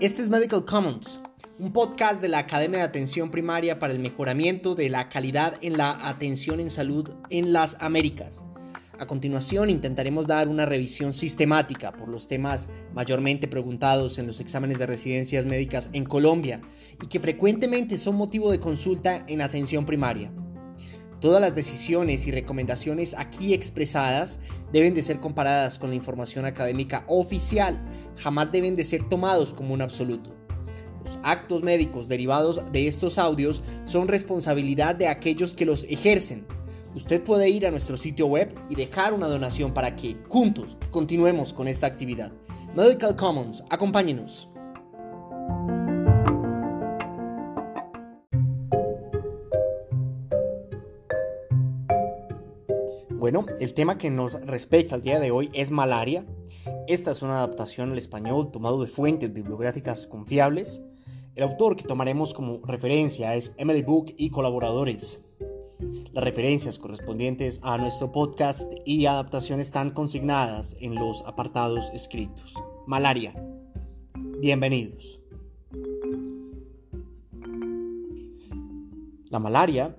Este 0.00 0.22
es 0.22 0.28
Medical 0.28 0.64
Commons, 0.64 1.20
un 1.60 1.72
podcast 1.72 2.20
de 2.20 2.28
la 2.28 2.40
Academia 2.40 2.80
de 2.80 2.84
Atención 2.84 3.30
Primaria 3.30 3.78
para 3.78 3.92
el 3.92 4.00
mejoramiento 4.00 4.74
de 4.74 4.90
la 4.90 5.08
calidad 5.08 5.56
en 5.62 5.78
la 5.78 6.08
atención 6.08 6.58
en 6.58 6.70
salud 6.70 7.08
en 7.30 7.52
las 7.52 7.76
Américas. 7.80 8.42
A 8.98 9.06
continuación 9.06 9.70
intentaremos 9.70 10.26
dar 10.26 10.48
una 10.48 10.66
revisión 10.66 11.12
sistemática 11.12 11.92
por 11.92 12.08
los 12.08 12.26
temas 12.26 12.66
mayormente 12.92 13.46
preguntados 13.46 14.18
en 14.18 14.26
los 14.26 14.40
exámenes 14.40 14.78
de 14.78 14.86
residencias 14.86 15.46
médicas 15.46 15.90
en 15.92 16.04
Colombia 16.04 16.60
y 17.00 17.06
que 17.06 17.20
frecuentemente 17.20 17.98
son 17.98 18.16
motivo 18.16 18.50
de 18.50 18.58
consulta 18.58 19.24
en 19.28 19.42
atención 19.42 19.86
primaria. 19.86 20.32
Todas 21.26 21.40
las 21.40 21.56
decisiones 21.56 22.28
y 22.28 22.30
recomendaciones 22.30 23.12
aquí 23.18 23.52
expresadas 23.52 24.38
deben 24.72 24.94
de 24.94 25.02
ser 25.02 25.18
comparadas 25.18 25.76
con 25.76 25.90
la 25.90 25.96
información 25.96 26.44
académica 26.44 27.02
oficial, 27.08 27.84
jamás 28.16 28.52
deben 28.52 28.76
de 28.76 28.84
ser 28.84 29.08
tomados 29.08 29.52
como 29.52 29.74
un 29.74 29.82
absoluto. 29.82 30.30
Los 31.04 31.18
actos 31.24 31.64
médicos 31.64 32.06
derivados 32.06 32.62
de 32.70 32.86
estos 32.86 33.18
audios 33.18 33.60
son 33.86 34.06
responsabilidad 34.06 34.94
de 34.94 35.08
aquellos 35.08 35.52
que 35.52 35.66
los 35.66 35.82
ejercen. 35.88 36.46
Usted 36.94 37.20
puede 37.20 37.50
ir 37.50 37.66
a 37.66 37.72
nuestro 37.72 37.96
sitio 37.96 38.28
web 38.28 38.54
y 38.68 38.76
dejar 38.76 39.12
una 39.12 39.26
donación 39.26 39.74
para 39.74 39.96
que, 39.96 40.16
juntos, 40.28 40.76
continuemos 40.92 41.52
con 41.52 41.66
esta 41.66 41.88
actividad. 41.88 42.30
Medical 42.76 43.16
Commons, 43.16 43.64
acompáñenos. 43.68 44.48
Bueno, 53.26 53.44
el 53.58 53.74
tema 53.74 53.98
que 53.98 54.08
nos 54.08 54.40
respecta 54.46 54.94
al 54.94 55.02
día 55.02 55.18
de 55.18 55.32
hoy 55.32 55.50
es 55.52 55.72
malaria. 55.72 56.24
Esta 56.86 57.10
es 57.10 57.22
una 57.22 57.38
adaptación 57.38 57.90
al 57.90 57.98
español 57.98 58.52
tomado 58.52 58.80
de 58.80 58.86
fuentes 58.86 59.32
bibliográficas 59.32 60.06
confiables. 60.06 60.80
El 61.34 61.42
autor 61.42 61.74
que 61.74 61.82
tomaremos 61.82 62.32
como 62.32 62.60
referencia 62.64 63.34
es 63.34 63.52
Emily 63.58 63.82
Book 63.82 64.14
y 64.16 64.30
colaboradores. 64.30 65.24
Las 66.12 66.22
referencias 66.22 66.78
correspondientes 66.78 67.58
a 67.64 67.76
nuestro 67.78 68.12
podcast 68.12 68.72
y 68.84 69.06
adaptación 69.06 69.58
están 69.58 69.90
consignadas 69.90 70.76
en 70.78 70.94
los 70.94 71.22
apartados 71.26 71.90
escritos. 71.92 72.54
Malaria. 72.86 73.34
Bienvenidos. 74.38 75.20
La 79.30 79.40
malaria 79.40 79.96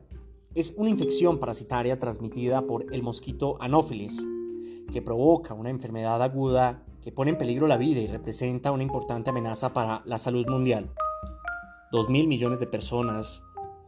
es 0.58 0.73
una 0.75 0.89
infección 0.89 1.38
parasitaria 1.38 2.00
transmitida 2.00 2.66
por 2.66 2.91
el 2.91 3.03
mosquito 3.03 3.58
Anopheles, 3.59 4.25
que 4.91 5.03
provoca 5.03 5.53
una 5.53 5.69
enfermedad 5.69 6.19
aguda 6.23 6.83
que 7.03 7.11
pone 7.11 7.30
en 7.30 7.38
peligro 7.38 7.67
la 7.67 7.77
vida 7.77 8.02
y 8.02 8.08
representa 8.08 8.72
una 8.72 8.81
importante 8.81 9.30
amenaza 9.30 9.72
para 9.72 10.02
la 10.05 10.17
salud 10.17 10.47
mundial. 10.47 10.89
2.000 11.91 12.28
millones 12.28 12.59
de 12.59 12.66
personas 12.66 13.44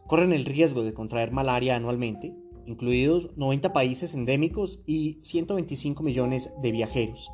corren 0.05 0.31
el 0.31 0.45
riesgo 0.45 0.83
de 0.83 0.93
contraer 0.93 1.31
malaria 1.31 1.75
anualmente, 1.75 2.35
incluidos 2.67 3.35
90 3.35 3.73
países 3.73 4.13
endémicos 4.13 4.79
y 4.85 5.17
125 5.23 6.03
millones 6.03 6.53
de 6.61 6.71
viajeros. 6.71 7.31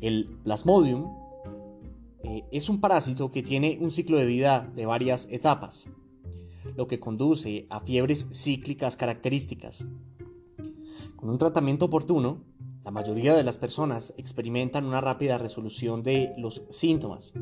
El 0.00 0.28
Plasmodium 0.44 1.12
eh, 2.22 2.44
es 2.52 2.68
un 2.68 2.80
parásito 2.80 3.32
que 3.32 3.42
tiene 3.42 3.78
un 3.80 3.90
ciclo 3.90 4.16
de 4.16 4.26
vida 4.26 4.70
de 4.76 4.86
varias 4.86 5.26
etapas 5.28 5.88
lo 6.74 6.86
que 6.86 7.00
conduce 7.00 7.66
a 7.70 7.80
fiebres 7.80 8.26
cíclicas 8.32 8.96
características. 8.96 9.84
Con 11.16 11.30
un 11.30 11.38
tratamiento 11.38 11.86
oportuno, 11.86 12.44
la 12.84 12.90
mayoría 12.90 13.34
de 13.34 13.42
las 13.42 13.58
personas 13.58 14.14
experimentan 14.16 14.84
una 14.84 15.00
rápida 15.00 15.38
resolución 15.38 16.02
de 16.02 16.34
los 16.38 16.62
síntomas. 16.70 17.32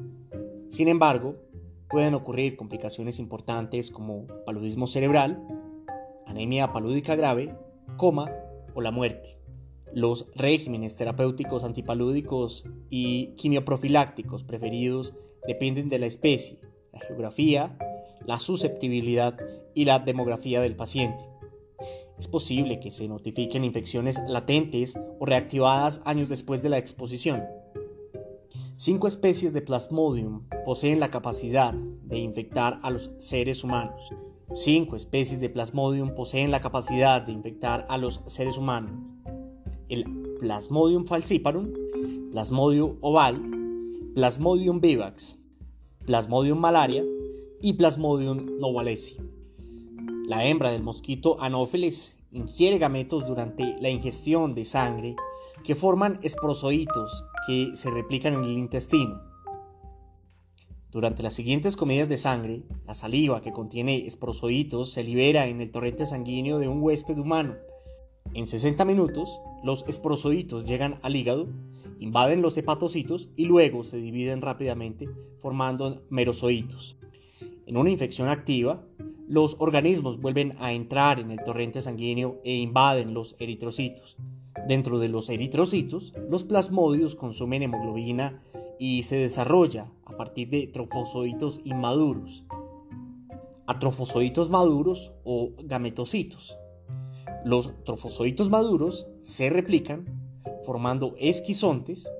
Sin 0.70 0.88
embargo, 0.88 1.36
pueden 1.90 2.14
ocurrir 2.14 2.56
complicaciones 2.56 3.18
importantes 3.18 3.90
como 3.90 4.26
paludismo 4.46 4.86
cerebral, 4.86 5.46
anemia 6.26 6.72
palúdica 6.72 7.14
grave, 7.14 7.54
coma 7.96 8.30
o 8.74 8.80
la 8.80 8.90
muerte. 8.90 9.38
Los 9.92 10.26
regímenes 10.34 10.96
terapéuticos 10.96 11.62
antipalúdicos 11.62 12.64
y 12.90 13.34
quimioprofilácticos 13.36 14.44
preferidos 14.44 15.14
dependen 15.46 15.88
de 15.88 15.98
la 15.98 16.06
especie, 16.06 16.58
la 16.92 17.00
geografía 17.00 17.76
la 18.26 18.38
susceptibilidad 18.38 19.36
y 19.74 19.84
la 19.84 19.98
demografía 19.98 20.60
del 20.60 20.76
paciente. 20.76 21.24
Es 22.18 22.28
posible 22.28 22.78
que 22.80 22.92
se 22.92 23.08
notifiquen 23.08 23.64
infecciones 23.64 24.20
latentes 24.28 24.94
o 25.18 25.26
reactivadas 25.26 26.00
años 26.04 26.28
después 26.28 26.62
de 26.62 26.68
la 26.68 26.78
exposición. 26.78 27.42
Cinco 28.76 29.08
especies 29.08 29.52
de 29.52 29.62
Plasmodium 29.62 30.48
poseen 30.64 31.00
la 31.00 31.10
capacidad 31.10 31.72
de 31.72 32.18
infectar 32.18 32.80
a 32.82 32.90
los 32.90 33.10
seres 33.18 33.64
humanos. 33.64 34.10
Cinco 34.52 34.96
especies 34.96 35.40
de 35.40 35.48
Plasmodium 35.48 36.14
poseen 36.14 36.50
la 36.50 36.60
capacidad 36.60 37.22
de 37.22 37.32
infectar 37.32 37.86
a 37.88 37.98
los 37.98 38.20
seres 38.26 38.56
humanos. 38.56 38.92
El 39.88 40.04
Plasmodium 40.40 41.06
falciparum, 41.06 41.72
Plasmodium 42.30 42.96
oval, 43.00 43.40
Plasmodium 44.14 44.80
vivax, 44.80 45.38
Plasmodium 46.06 46.58
malaria 46.58 47.04
y 47.64 47.72
Plasmodium 47.72 48.58
novalesi. 48.58 49.16
La 50.26 50.44
hembra 50.44 50.70
del 50.70 50.82
mosquito 50.82 51.40
Anopheles 51.40 52.14
ingiere 52.30 52.76
gametos 52.76 53.26
durante 53.26 53.80
la 53.80 53.88
ingestión 53.88 54.54
de 54.54 54.66
sangre 54.66 55.16
que 55.64 55.74
forman 55.74 56.18
esprozoitos 56.22 57.24
que 57.46 57.74
se 57.74 57.90
replican 57.90 58.34
en 58.34 58.44
el 58.44 58.58
intestino. 58.58 59.18
Durante 60.90 61.22
las 61.22 61.32
siguientes 61.32 61.74
comidas 61.74 62.06
de 62.06 62.18
sangre, 62.18 62.64
la 62.86 62.94
saliva 62.94 63.40
que 63.40 63.52
contiene 63.52 64.06
esprozoitos 64.06 64.90
se 64.90 65.02
libera 65.02 65.46
en 65.46 65.62
el 65.62 65.70
torrente 65.70 66.06
sanguíneo 66.06 66.58
de 66.58 66.68
un 66.68 66.82
huésped 66.82 67.16
humano. 67.16 67.54
En 68.34 68.46
60 68.46 68.84
minutos, 68.84 69.40
los 69.62 69.86
esprozoitos 69.88 70.66
llegan 70.66 70.98
al 71.00 71.16
hígado, 71.16 71.48
invaden 71.98 72.42
los 72.42 72.58
hepatocitos 72.58 73.30
y 73.36 73.46
luego 73.46 73.84
se 73.84 73.96
dividen 73.96 74.42
rápidamente 74.42 75.08
formando 75.40 76.02
merozoitos. 76.10 76.98
En 77.66 77.76
una 77.76 77.90
infección 77.90 78.28
activa, 78.28 78.84
los 79.26 79.56
organismos 79.58 80.20
vuelven 80.20 80.54
a 80.58 80.72
entrar 80.72 81.18
en 81.18 81.30
el 81.30 81.42
torrente 81.42 81.80
sanguíneo 81.80 82.40
e 82.44 82.54
invaden 82.56 83.14
los 83.14 83.36
eritrocitos. 83.38 84.16
Dentro 84.68 84.98
de 84.98 85.08
los 85.08 85.30
eritrocitos, 85.30 86.12
los 86.28 86.44
plasmodios 86.44 87.14
consumen 87.14 87.62
hemoglobina 87.62 88.42
y 88.78 89.04
se 89.04 89.16
desarrolla 89.16 89.90
a 90.04 90.16
partir 90.16 90.50
de 90.50 90.66
trofozoitos 90.66 91.60
inmaduros, 91.64 92.44
atrofozoitos 93.66 94.50
maduros 94.50 95.12
o 95.24 95.52
gametocitos. 95.64 96.56
Los 97.44 97.72
trofozoitos 97.84 98.50
maduros 98.50 99.06
se 99.22 99.50
replican 99.50 100.04
formando 100.64 101.14
esquizontes 101.18 102.10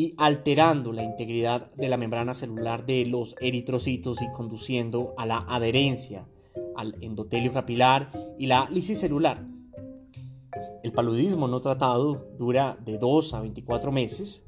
y 0.00 0.14
alterando 0.16 0.94
la 0.94 1.02
integridad 1.02 1.70
de 1.72 1.90
la 1.90 1.98
membrana 1.98 2.32
celular 2.32 2.86
de 2.86 3.04
los 3.04 3.36
eritrocitos 3.38 4.22
y 4.22 4.32
conduciendo 4.32 5.12
a 5.18 5.26
la 5.26 5.44
adherencia 5.46 6.26
al 6.74 6.96
endotelio 7.02 7.52
capilar 7.52 8.10
y 8.38 8.46
la 8.46 8.66
lisis 8.70 8.98
celular. 8.98 9.46
El 10.82 10.92
paludismo 10.92 11.48
no 11.48 11.60
tratado 11.60 12.30
dura 12.38 12.78
de 12.82 12.96
2 12.96 13.34
a 13.34 13.40
24 13.42 13.92
meses. 13.92 14.42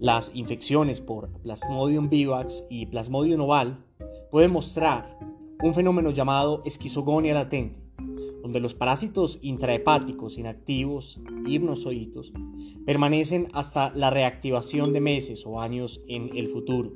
Las 0.00 0.32
infecciones 0.34 1.00
por 1.00 1.30
Plasmodium 1.42 2.08
vivax 2.08 2.64
y 2.68 2.86
Plasmodium 2.86 3.42
oval 3.42 3.78
pueden 4.32 4.50
mostrar 4.50 5.20
un 5.62 5.72
fenómeno 5.72 6.10
llamado 6.10 6.62
esquizogonia 6.64 7.32
latente, 7.32 7.78
donde 8.44 8.60
los 8.60 8.74
parásitos 8.74 9.38
intrahepáticos 9.40 10.36
inactivos, 10.36 11.18
hipnozoitos, 11.46 12.30
permanecen 12.84 13.48
hasta 13.54 13.90
la 13.94 14.10
reactivación 14.10 14.92
de 14.92 15.00
meses 15.00 15.46
o 15.46 15.62
años 15.62 16.02
en 16.08 16.36
el 16.36 16.48
futuro. 16.48 16.92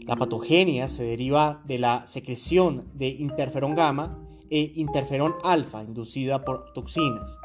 La 0.00 0.16
patogenia 0.16 0.86
se 0.88 1.02
deriva 1.02 1.62
de 1.64 1.78
la 1.78 2.06
secreción 2.06 2.84
de 2.92 3.08
interferón 3.08 3.74
gamma 3.74 4.18
e 4.50 4.72
interferón 4.76 5.36
alfa 5.44 5.82
inducida 5.82 6.42
por 6.42 6.74
toxinas. 6.74 7.38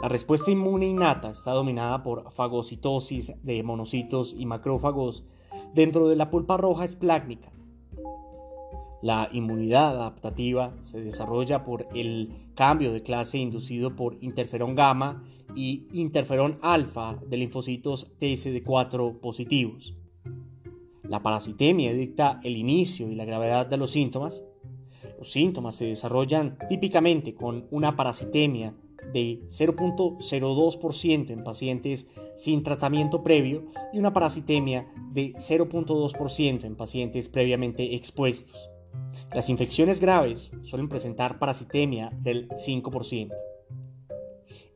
La 0.00 0.08
respuesta 0.08 0.50
inmune 0.50 0.86
innata 0.86 1.32
está 1.32 1.50
dominada 1.50 2.02
por 2.02 2.32
fagocitosis 2.32 3.34
de 3.42 3.62
monocitos 3.64 4.34
y 4.34 4.46
macrófagos 4.46 5.24
dentro 5.74 6.08
de 6.08 6.16
la 6.16 6.30
pulpa 6.30 6.56
roja 6.56 6.86
esplácnica. 6.86 7.52
La 9.02 9.28
inmunidad 9.32 9.96
adaptativa 9.96 10.74
se 10.80 11.00
desarrolla 11.00 11.64
por 11.64 11.86
el 11.94 12.50
cambio 12.54 12.92
de 12.92 13.02
clase 13.02 13.38
inducido 13.38 13.94
por 13.94 14.16
interferón 14.22 14.74
gamma 14.74 15.22
y 15.54 15.86
interferón 15.92 16.58
alfa 16.62 17.18
de 17.26 17.36
linfocitos 17.36 18.08
TSD4 18.18 19.20
positivos. 19.20 19.94
La 21.04 21.22
parasitemia 21.22 21.92
dicta 21.92 22.40
el 22.42 22.56
inicio 22.56 23.10
y 23.10 23.14
la 23.14 23.24
gravedad 23.24 23.66
de 23.66 23.76
los 23.76 23.92
síntomas. 23.92 24.42
Los 25.18 25.30
síntomas 25.30 25.76
se 25.76 25.84
desarrollan 25.84 26.58
típicamente 26.68 27.34
con 27.34 27.66
una 27.70 27.96
parasitemia 27.96 28.74
de 29.12 29.42
0.02% 29.48 31.30
en 31.30 31.44
pacientes 31.44 32.06
sin 32.36 32.62
tratamiento 32.62 33.22
previo 33.22 33.66
y 33.92 33.98
una 33.98 34.12
parasitemia 34.12 34.90
de 35.12 35.34
0.2% 35.34 36.64
en 36.64 36.76
pacientes 36.76 37.28
previamente 37.28 37.94
expuestos. 37.94 38.70
Las 39.32 39.48
infecciones 39.48 40.00
graves 40.00 40.52
suelen 40.62 40.88
presentar 40.88 41.38
parasitemia 41.38 42.10
del 42.22 42.48
5%. 42.48 43.32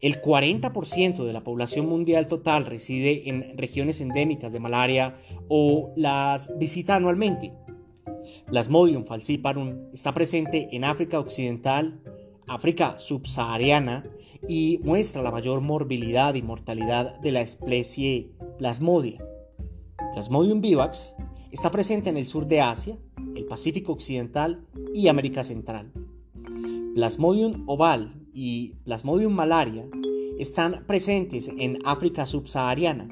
El 0.01 0.23
40% 0.23 1.25
de 1.25 1.33
la 1.33 1.45
población 1.45 1.87
mundial 1.87 2.27
total 2.27 2.65
reside 2.65 3.29
en 3.29 3.57
regiones 3.59 4.01
endémicas 4.01 4.53
de 4.53 4.61
malaria 4.61 5.17
o 5.49 5.93
las 5.95 6.57
visita 6.59 6.97
anualmente. 6.97 7.53
Plasmodium 8.47 9.05
falciparum 9.05 9.91
está 9.93 10.15
presente 10.15 10.69
en 10.73 10.85
África 10.85 11.19
Occidental, 11.21 12.01
África 12.47 12.99
subsahariana 12.99 14.05
y 14.49 14.81
muestra 14.83 15.23
la 15.23 15.31
mayor 15.31 15.61
morbilidad 15.61 16.35
y 16.35 16.43
mortalidad 16.43 17.21
de 17.21 17.33
la 17.33 17.43
especie 17.43 18.31
Plasmodia. 18.59 19.23
Plasmodium 20.15 20.61
vivax 20.61 21.15
está 21.51 21.71
presente 21.71 22.11
en 22.11 22.17
el 22.17 22.27
sur 22.27 22.47
de 22.47 22.61
Asia, 22.61 22.99
el 23.35 23.45
Pacífico 23.47 23.93
Occidental 23.93 24.67
y 24.95 25.09
América 25.09 25.45
Central. 25.45 25.93
Plasmodium 26.95 27.65
oval 27.69 28.15
y 28.33 28.75
Plasmodium 28.85 29.33
malaria 29.33 29.87
están 30.39 30.85
presentes 30.87 31.49
en 31.49 31.79
África 31.85 32.27
subsahariana. 32.27 33.09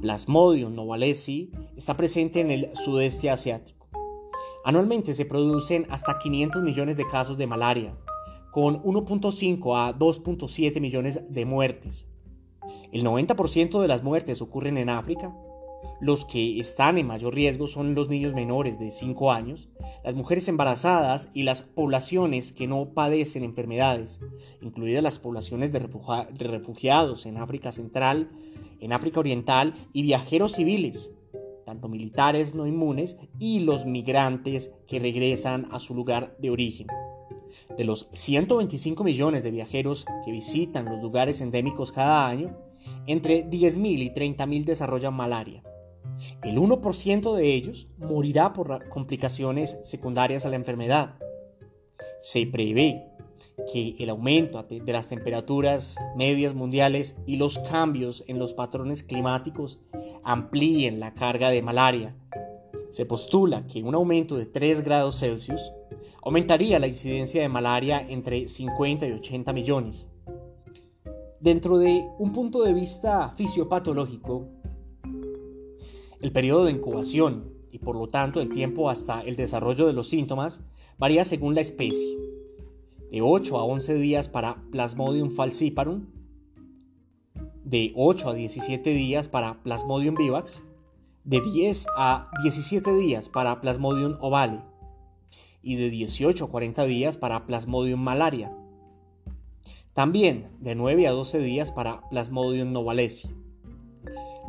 Plasmodium 0.00 0.74
novalesi 0.74 1.50
está 1.76 1.96
presente 1.96 2.40
en 2.40 2.50
el 2.50 2.70
sudeste 2.76 3.30
asiático. 3.30 3.88
Anualmente 4.64 5.12
se 5.12 5.24
producen 5.24 5.86
hasta 5.90 6.18
500 6.18 6.62
millones 6.62 6.96
de 6.96 7.06
casos 7.06 7.36
de 7.36 7.46
malaria, 7.46 7.94
con 8.50 8.82
1.5 8.82 9.76
a 9.76 9.98
2.7 9.98 10.80
millones 10.80 11.32
de 11.32 11.44
muertes. 11.44 12.06
El 12.92 13.04
90% 13.04 13.80
de 13.80 13.88
las 13.88 14.02
muertes 14.02 14.40
ocurren 14.40 14.78
en 14.78 14.88
África. 14.88 15.34
Los 16.00 16.24
que 16.24 16.58
están 16.58 16.98
en 16.98 17.06
mayor 17.06 17.34
riesgo 17.34 17.66
son 17.66 17.94
los 17.94 18.08
niños 18.08 18.34
menores 18.34 18.78
de 18.78 18.90
5 18.90 19.32
años, 19.32 19.68
las 20.04 20.14
mujeres 20.14 20.48
embarazadas 20.48 21.30
y 21.32 21.44
las 21.44 21.62
poblaciones 21.62 22.52
que 22.52 22.66
no 22.66 22.90
padecen 22.94 23.44
enfermedades, 23.44 24.20
incluidas 24.60 25.02
las 25.02 25.18
poblaciones 25.18 25.72
de, 25.72 25.78
refugiados 25.78 27.26
en 27.26 27.38
África 27.38 27.72
Central, 27.72 28.30
en 28.80 28.92
África 28.92 29.20
Oriental 29.20 29.74
y 29.92 30.02
viajeros 30.02 30.52
civiles, 30.52 31.12
tanto 31.64 31.88
militares 31.88 32.54
no 32.54 32.66
inmunes 32.66 33.16
y 33.38 33.60
los 33.60 33.86
migrantes 33.86 34.72
que 34.86 34.98
regresan 34.98 35.68
a 35.70 35.80
su 35.80 35.94
lugar 35.94 36.36
de 36.38 36.50
origen. 36.50 36.88
De 37.76 37.84
los 37.84 38.08
125 38.12 39.04
millones 39.04 39.42
de 39.42 39.52
viajeros 39.52 40.04
que 40.24 40.32
visitan 40.32 40.86
los 40.86 41.00
lugares 41.00 41.40
endémicos 41.40 41.92
cada 41.92 42.28
año, 42.28 42.58
entre 43.06 43.48
10.000 43.48 44.02
y 44.02 44.10
30.000 44.10 44.64
desarrollan 44.64 45.14
malaria. 45.14 45.62
El 46.42 46.58
1% 46.58 47.34
de 47.34 47.54
ellos 47.54 47.88
morirá 47.98 48.52
por 48.52 48.88
complicaciones 48.88 49.78
secundarias 49.84 50.44
a 50.44 50.50
la 50.50 50.56
enfermedad. 50.56 51.16
Se 52.20 52.46
prevé 52.46 53.14
que 53.72 53.94
el 53.98 54.10
aumento 54.10 54.62
de 54.62 54.92
las 54.92 55.08
temperaturas 55.08 55.96
medias 56.16 56.54
mundiales 56.54 57.16
y 57.26 57.36
los 57.36 57.58
cambios 57.58 58.24
en 58.26 58.38
los 58.38 58.52
patrones 58.52 59.02
climáticos 59.02 59.78
amplíen 60.22 61.00
la 61.00 61.14
carga 61.14 61.50
de 61.50 61.62
malaria. 61.62 62.16
Se 62.90 63.06
postula 63.06 63.66
que 63.66 63.82
un 63.82 63.94
aumento 63.94 64.36
de 64.36 64.46
3 64.46 64.82
grados 64.82 65.18
Celsius 65.18 65.72
aumentaría 66.22 66.78
la 66.78 66.86
incidencia 66.86 67.42
de 67.42 67.48
malaria 67.48 68.04
entre 68.08 68.48
50 68.48 69.06
y 69.06 69.12
80 69.12 69.52
millones. 69.52 70.06
Dentro 71.38 71.78
de 71.78 72.08
un 72.18 72.32
punto 72.32 72.62
de 72.62 72.72
vista 72.72 73.34
fisiopatológico, 73.36 74.48
el 76.24 76.32
periodo 76.32 76.64
de 76.64 76.70
incubación 76.70 77.52
y 77.70 77.80
por 77.80 77.96
lo 77.96 78.08
tanto 78.08 78.40
el 78.40 78.48
tiempo 78.48 78.88
hasta 78.88 79.20
el 79.20 79.36
desarrollo 79.36 79.86
de 79.86 79.92
los 79.92 80.08
síntomas 80.08 80.62
varía 80.96 81.22
según 81.22 81.54
la 81.54 81.60
especie. 81.60 82.16
De 83.12 83.20
8 83.20 83.58
a 83.58 83.64
11 83.64 83.96
días 83.96 84.30
para 84.30 84.56
Plasmodium 84.70 85.30
falciparum, 85.30 86.06
de 87.62 87.92
8 87.94 88.30
a 88.30 88.32
17 88.32 88.88
días 88.94 89.28
para 89.28 89.62
Plasmodium 89.62 90.14
vivax, 90.14 90.62
de 91.24 91.42
10 91.42 91.88
a 91.94 92.30
17 92.42 92.96
días 92.96 93.28
para 93.28 93.60
Plasmodium 93.60 94.16
ovale 94.18 94.62
y 95.62 95.76
de 95.76 95.90
18 95.90 96.42
a 96.42 96.48
40 96.48 96.86
días 96.86 97.18
para 97.18 97.44
Plasmodium 97.44 98.00
malaria. 98.00 98.50
También 99.92 100.48
de 100.58 100.74
9 100.74 101.06
a 101.06 101.10
12 101.10 101.38
días 101.40 101.70
para 101.70 102.08
Plasmodium 102.08 102.72
novalesi. 102.72 103.43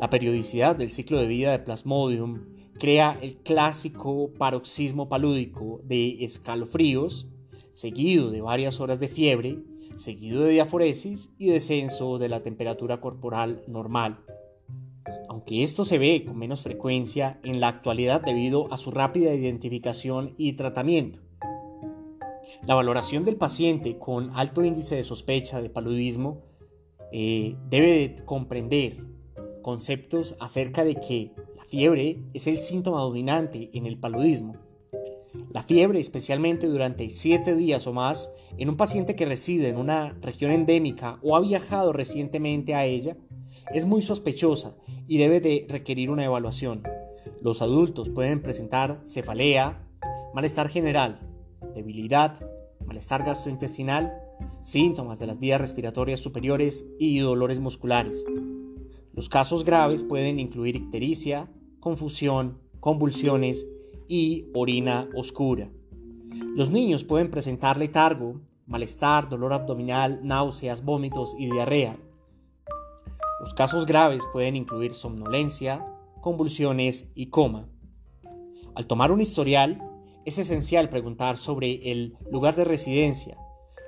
La 0.00 0.10
periodicidad 0.10 0.76
del 0.76 0.90
ciclo 0.90 1.18
de 1.18 1.26
vida 1.26 1.52
de 1.52 1.58
Plasmodium 1.58 2.44
crea 2.78 3.18
el 3.22 3.36
clásico 3.38 4.30
paroxismo 4.38 5.08
palúdico 5.08 5.80
de 5.84 6.24
escalofríos, 6.24 7.26
seguido 7.72 8.30
de 8.30 8.40
varias 8.40 8.80
horas 8.80 9.00
de 9.00 9.08
fiebre, 9.08 9.58
seguido 9.96 10.42
de 10.42 10.52
diaforesis 10.52 11.30
y 11.38 11.48
descenso 11.48 12.18
de 12.18 12.28
la 12.28 12.42
temperatura 12.42 13.00
corporal 13.00 13.62
normal 13.66 14.18
aunque 15.28 15.62
esto 15.62 15.84
se 15.84 15.98
ve 15.98 16.24
con 16.24 16.38
menos 16.38 16.62
frecuencia 16.62 17.38
en 17.44 17.60
la 17.60 17.68
actualidad 17.68 18.22
debido 18.22 18.72
a 18.72 18.78
su 18.78 18.90
rápida 18.90 19.34
identificación 19.34 20.34
y 20.36 20.54
tratamiento. 20.54 21.20
La 22.66 22.74
valoración 22.74 23.24
del 23.24 23.36
paciente 23.36 23.98
con 23.98 24.30
alto 24.34 24.64
índice 24.64 24.96
de 24.96 25.04
sospecha 25.04 25.60
de 25.60 25.70
paludismo 25.70 26.42
eh, 27.12 27.54
debe 27.68 28.16
comprender 28.24 29.04
conceptos 29.66 30.36
acerca 30.38 30.84
de 30.84 30.94
que 30.94 31.32
la 31.56 31.64
fiebre 31.64 32.20
es 32.34 32.46
el 32.46 32.60
síntoma 32.60 33.00
dominante 33.00 33.68
en 33.72 33.84
el 33.86 33.98
paludismo. 33.98 34.54
La 35.50 35.64
fiebre, 35.64 35.98
especialmente 35.98 36.68
durante 36.68 37.10
7 37.10 37.56
días 37.56 37.84
o 37.88 37.92
más, 37.92 38.30
en 38.58 38.68
un 38.68 38.76
paciente 38.76 39.16
que 39.16 39.26
reside 39.26 39.68
en 39.68 39.76
una 39.76 40.16
región 40.22 40.52
endémica 40.52 41.18
o 41.20 41.34
ha 41.34 41.40
viajado 41.40 41.92
recientemente 41.92 42.76
a 42.76 42.84
ella, 42.84 43.16
es 43.74 43.86
muy 43.86 44.02
sospechosa 44.02 44.76
y 45.08 45.18
debe 45.18 45.40
de 45.40 45.66
requerir 45.68 46.10
una 46.10 46.24
evaluación. 46.24 46.84
Los 47.42 47.60
adultos 47.60 48.08
pueden 48.08 48.42
presentar 48.42 49.02
cefalea, 49.08 49.84
malestar 50.32 50.68
general, 50.68 51.18
debilidad, 51.74 52.38
malestar 52.86 53.24
gastrointestinal, 53.24 54.12
síntomas 54.62 55.18
de 55.18 55.26
las 55.26 55.40
vías 55.40 55.60
respiratorias 55.60 56.20
superiores 56.20 56.86
y 57.00 57.18
dolores 57.18 57.58
musculares. 57.58 58.24
Los 59.16 59.30
casos 59.30 59.64
graves 59.64 60.02
pueden 60.02 60.38
incluir 60.38 60.76
ictericia, 60.76 61.50
confusión, 61.80 62.58
convulsiones 62.80 63.66
y 64.06 64.50
orina 64.52 65.08
oscura. 65.16 65.70
Los 66.54 66.70
niños 66.70 67.02
pueden 67.02 67.30
presentar 67.30 67.78
letargo, 67.78 68.42
malestar, 68.66 69.30
dolor 69.30 69.54
abdominal, 69.54 70.20
náuseas, 70.22 70.84
vómitos 70.84 71.34
y 71.38 71.50
diarrea. 71.50 71.96
Los 73.40 73.54
casos 73.54 73.86
graves 73.86 74.22
pueden 74.34 74.54
incluir 74.54 74.92
somnolencia, 74.92 75.86
convulsiones 76.20 77.08
y 77.14 77.30
coma. 77.30 77.70
Al 78.74 78.86
tomar 78.86 79.12
un 79.12 79.22
historial, 79.22 79.82
es 80.26 80.38
esencial 80.38 80.90
preguntar 80.90 81.38
sobre 81.38 81.90
el 81.90 82.18
lugar 82.30 82.54
de 82.54 82.64
residencia, 82.66 83.38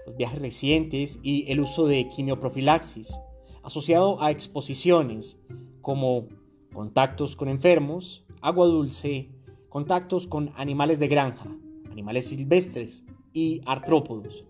los 0.06 0.16
viajes 0.16 0.40
recientes 0.40 1.18
y 1.22 1.52
el 1.52 1.60
uso 1.60 1.86
de 1.86 2.08
quimioprofilaxis, 2.08 3.18
asociado 3.68 4.22
a 4.22 4.30
exposiciones 4.30 5.36
como 5.82 6.26
contactos 6.72 7.36
con 7.36 7.50
enfermos, 7.50 8.24
agua 8.40 8.66
dulce, 8.66 9.28
contactos 9.68 10.26
con 10.26 10.52
animales 10.56 10.98
de 10.98 11.08
granja, 11.08 11.54
animales 11.90 12.28
silvestres 12.28 13.04
y 13.34 13.60
artrópodos. 13.66 14.46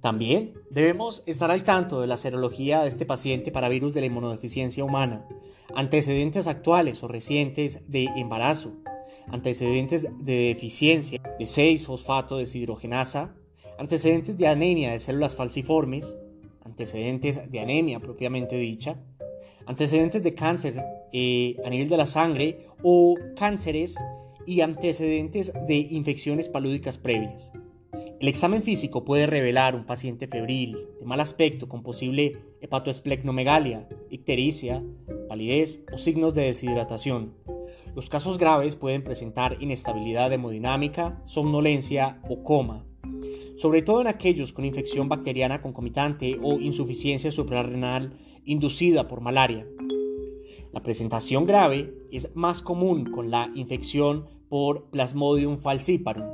También 0.00 0.54
debemos 0.70 1.24
estar 1.26 1.50
al 1.50 1.64
tanto 1.64 2.00
de 2.00 2.06
la 2.06 2.16
serología 2.16 2.82
de 2.82 2.88
este 2.88 3.04
paciente 3.04 3.50
para 3.50 3.68
virus 3.68 3.92
de 3.92 4.02
la 4.02 4.06
inmunodeficiencia 4.06 4.84
humana, 4.84 5.26
antecedentes 5.74 6.46
actuales 6.46 7.02
o 7.02 7.08
recientes 7.08 7.82
de 7.88 8.04
embarazo, 8.14 8.72
antecedentes 9.32 10.06
de 10.20 10.54
deficiencia 10.54 11.20
de 11.40 11.44
6-fosfato 11.44 12.36
deshidrogenasa, 12.36 13.34
antecedentes 13.80 14.38
de 14.38 14.46
anemia 14.46 14.92
de 14.92 15.00
células 15.00 15.34
falciformes, 15.34 16.16
antecedentes 16.68 17.50
de 17.50 17.60
anemia 17.60 18.00
propiamente 18.00 18.56
dicha, 18.56 18.96
antecedentes 19.66 20.22
de 20.22 20.34
cáncer 20.34 20.84
eh, 21.12 21.56
a 21.64 21.70
nivel 21.70 21.88
de 21.88 21.96
la 21.96 22.06
sangre 22.06 22.66
o 22.82 23.16
cánceres 23.36 23.96
y 24.46 24.60
antecedentes 24.60 25.52
de 25.66 25.76
infecciones 25.76 26.48
palúdicas 26.48 26.98
previas. 26.98 27.52
El 28.20 28.28
examen 28.28 28.62
físico 28.62 29.04
puede 29.04 29.26
revelar 29.26 29.76
un 29.76 29.86
paciente 29.86 30.26
febril, 30.26 30.76
de 30.98 31.06
mal 31.06 31.20
aspecto, 31.20 31.68
con 31.68 31.82
posible 31.82 32.38
hepatoesplenomegalia, 32.60 33.88
ictericia, 34.10 34.82
palidez 35.28 35.84
o 35.92 35.98
signos 35.98 36.34
de 36.34 36.42
deshidratación. 36.42 37.34
Los 37.94 38.08
casos 38.08 38.38
graves 38.38 38.74
pueden 38.74 39.04
presentar 39.04 39.56
inestabilidad 39.60 40.32
hemodinámica, 40.32 41.22
somnolencia 41.26 42.20
o 42.28 42.42
coma. 42.42 42.84
Sobre 43.58 43.82
todo 43.82 44.00
en 44.00 44.06
aquellos 44.06 44.52
con 44.52 44.64
infección 44.64 45.08
bacteriana 45.08 45.60
concomitante 45.60 46.38
o 46.40 46.60
insuficiencia 46.60 47.32
suprarrenal 47.32 48.16
inducida 48.44 49.08
por 49.08 49.20
malaria. 49.20 49.66
La 50.72 50.82
presentación 50.82 51.44
grave 51.44 51.92
es 52.12 52.34
más 52.36 52.62
común 52.62 53.10
con 53.10 53.32
la 53.32 53.50
infección 53.54 54.26
por 54.48 54.84
Plasmodium 54.90 55.58
falciparum. 55.58 56.28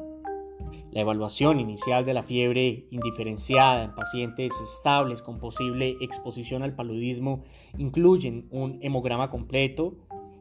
La 0.91 1.01
evaluación 1.01 1.61
inicial 1.61 2.05
de 2.05 2.13
la 2.13 2.25
fiebre 2.25 2.87
indiferenciada 2.91 3.85
en 3.85 3.95
pacientes 3.95 4.53
estables 4.61 5.23
con 5.23 5.39
posible 5.39 5.97
exposición 6.03 6.63
al 6.63 6.77
paludismo 6.77 7.43
incluyen 7.79 8.47
un 8.51 8.79
hemograma 8.83 9.31
completo, 9.31 9.95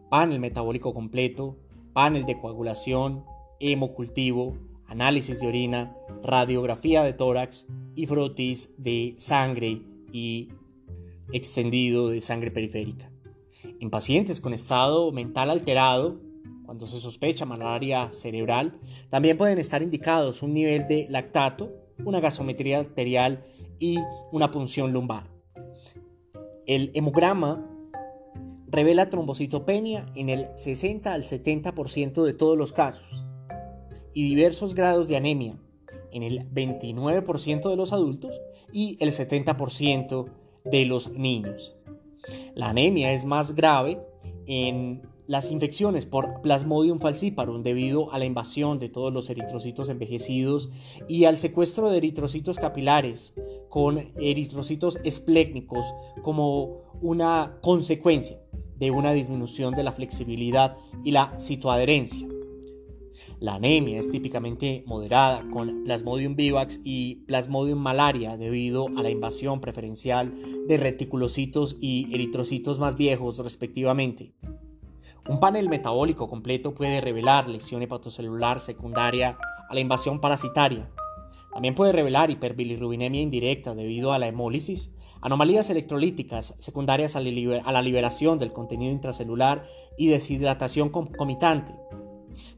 panel 0.09 0.41
metabólico 0.41 0.93
completo, 0.93 1.55
panel 1.93 2.25
de 2.25 2.37
coagulación, 2.37 3.23
hemocultivo, 3.61 4.57
análisis 4.93 5.39
de 5.39 5.47
orina, 5.47 5.97
radiografía 6.21 7.03
de 7.03 7.13
tórax 7.13 7.65
y 7.95 8.05
frotis 8.05 8.75
de 8.77 9.15
sangre 9.17 9.81
y 10.11 10.49
extendido 11.31 12.09
de 12.09 12.21
sangre 12.21 12.51
periférica. 12.51 13.09
En 13.79 13.89
pacientes 13.89 14.39
con 14.39 14.53
estado 14.53 15.11
mental 15.11 15.49
alterado, 15.49 16.21
cuando 16.63 16.85
se 16.85 16.99
sospecha 16.99 17.43
malaria 17.45 18.11
cerebral, 18.11 18.79
también 19.09 19.35
pueden 19.35 19.57
estar 19.57 19.81
indicados 19.81 20.43
un 20.43 20.53
nivel 20.53 20.87
de 20.87 21.07
lactato, 21.09 21.73
una 22.05 22.19
gasometría 22.19 22.79
arterial 22.79 23.43
y 23.79 23.97
una 24.31 24.51
punción 24.51 24.93
lumbar. 24.93 25.27
El 26.67 26.91
hemograma 26.93 27.67
revela 28.67 29.09
trombocitopenia 29.09 30.05
en 30.13 30.29
el 30.29 30.47
60 30.55 31.11
al 31.11 31.23
70% 31.23 32.23
de 32.23 32.33
todos 32.33 32.57
los 32.57 32.73
casos 32.73 33.22
y 34.13 34.23
diversos 34.23 34.75
grados 34.75 35.07
de 35.07 35.17
anemia 35.17 35.57
en 36.11 36.23
el 36.23 36.49
29% 36.51 37.69
de 37.69 37.75
los 37.75 37.93
adultos 37.93 38.39
y 38.71 38.97
el 38.99 39.11
70% 39.11 40.29
de 40.65 40.85
los 40.85 41.11
niños. 41.11 41.75
La 42.55 42.69
anemia 42.69 43.13
es 43.13 43.25
más 43.25 43.55
grave 43.55 43.99
en 44.45 45.01
las 45.27 45.51
infecciones 45.51 46.05
por 46.05 46.41
Plasmodium 46.41 46.99
falciparum 46.99 47.63
debido 47.63 48.11
a 48.11 48.19
la 48.19 48.25
invasión 48.25 48.79
de 48.79 48.89
todos 48.89 49.13
los 49.13 49.29
eritrocitos 49.29 49.89
envejecidos 49.89 50.69
y 51.07 51.25
al 51.25 51.37
secuestro 51.37 51.89
de 51.89 51.97
eritrocitos 51.97 52.57
capilares 52.57 53.33
con 53.69 54.11
eritrocitos 54.17 54.99
esplécnicos 55.03 55.85
como 56.21 56.83
una 57.01 57.57
consecuencia 57.61 58.39
de 58.75 58.91
una 58.91 59.13
disminución 59.13 59.73
de 59.75 59.83
la 59.83 59.93
flexibilidad 59.93 60.77
y 61.03 61.11
la 61.11 61.33
citoadherencia. 61.39 62.27
La 63.43 63.55
anemia 63.55 63.99
es 63.99 64.09
típicamente 64.09 64.85
moderada 64.87 65.43
con 65.51 65.83
Plasmodium 65.83 66.33
vivax 66.37 66.79
y 66.85 67.25
Plasmodium 67.27 67.77
malaria 67.77 68.37
debido 68.37 68.87
a 68.95 69.03
la 69.03 69.09
invasión 69.09 69.59
preferencial 69.59 70.33
de 70.65 70.77
reticulocitos 70.77 71.75
y 71.81 72.07
eritrocitos 72.15 72.79
más 72.79 72.95
viejos 72.95 73.39
respectivamente. 73.39 74.31
Un 75.27 75.41
panel 75.41 75.67
metabólico 75.67 76.29
completo 76.29 76.73
puede 76.73 77.01
revelar 77.01 77.49
lesión 77.49 77.81
hepatocelular 77.81 78.61
secundaria 78.61 79.37
a 79.69 79.73
la 79.73 79.81
invasión 79.81 80.21
parasitaria. 80.21 80.89
También 81.51 81.75
puede 81.75 81.91
revelar 81.91 82.31
hiperbilirrubinemia 82.31 83.19
indirecta 83.19 83.75
debido 83.75 84.13
a 84.13 84.19
la 84.19 84.27
hemólisis, 84.27 84.93
anomalías 85.19 85.69
electrolíticas 85.69 86.55
secundarias 86.59 87.17
a 87.17 87.19
la 87.19 87.81
liberación 87.81 88.39
del 88.39 88.53
contenido 88.53 88.93
intracelular 88.93 89.65
y 89.97 90.07
deshidratación 90.07 90.87
concomitante. 90.87 91.82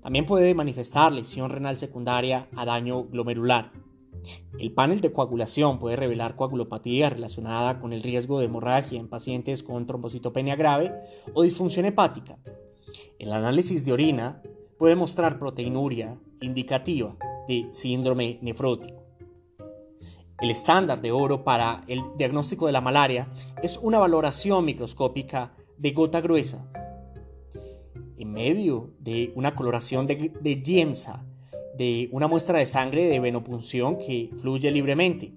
También 0.02 0.26
puede 0.26 0.54
manifestar 0.54 1.12
lesión 1.12 1.50
renal 1.50 1.78
secundaria 1.78 2.48
a 2.56 2.66
daño 2.66 3.04
glomerular. 3.06 3.72
El 4.58 4.74
panel 4.74 5.02
de 5.02 5.12
coagulación 5.12 5.80
puede 5.80 5.96
revelar 5.96 6.36
coagulopatía 6.36 7.10
relacionada 7.10 7.80
con 7.80 7.94
el 7.94 8.02
riesgo 8.02 8.40
de 8.40 8.46
hemorragia 8.46 9.00
en 9.00 9.08
pacientes 9.08 9.64
con 9.64 9.86
trombocitopenia 9.86 10.56
grave 10.56 10.94
o 11.34 11.44
disfunción 11.44 11.86
hepática. 11.86 12.38
El 13.20 13.34
análisis 13.34 13.86
de 13.86 13.94
orina 13.94 14.42
puede 14.78 14.96
mostrar 14.96 15.40
proteinuria 15.40 16.18
indicativa 16.42 17.16
de 17.48 17.68
síndrome 17.72 18.40
nefrótico. 18.42 19.04
El 20.42 20.52
estándar 20.52 21.02
de 21.02 21.12
oro 21.12 21.44
para 21.44 21.84
el 21.88 22.02
diagnóstico 22.18 22.66
de 22.66 22.74
la 22.74 22.82
malaria 22.82 23.30
es 23.64 23.78
una 23.82 24.00
valoración 24.00 24.66
microscópica 24.66 25.54
de 25.78 25.92
gota 25.92 26.20
gruesa 26.20 26.70
en 28.18 28.32
medio 28.32 28.92
de 29.00 29.32
una 29.36 29.56
coloración 29.56 30.08
de, 30.08 30.32
de 30.42 30.56
de 31.78 32.10
una 32.12 32.28
muestra 32.28 32.60
de 32.60 32.66
sangre 32.66 33.06
de 33.06 33.20
venopunción 33.20 33.98
que 33.98 34.30
fluye 34.38 34.72
libremente. 34.72 35.34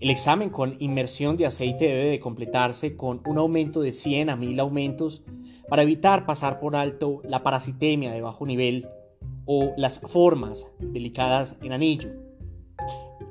El 0.00 0.10
examen 0.10 0.50
con 0.50 0.76
inmersión 0.78 1.36
de 1.36 1.46
aceite 1.46 1.86
debe 1.86 2.06
de 2.06 2.20
completarse 2.20 2.96
con 2.96 3.20
un 3.26 3.38
aumento 3.38 3.80
de 3.80 3.92
100 3.92 4.30
a 4.30 4.36
1000 4.36 4.60
aumentos 4.60 5.22
para 5.68 5.82
evitar 5.82 6.26
pasar 6.26 6.60
por 6.60 6.76
alto 6.76 7.22
la 7.24 7.42
parasitemia 7.42 8.12
de 8.12 8.20
bajo 8.20 8.46
nivel 8.46 8.88
o 9.46 9.72
las 9.76 9.98
formas 9.98 10.68
delicadas 10.78 11.56
en 11.62 11.72
anillo. 11.72 12.10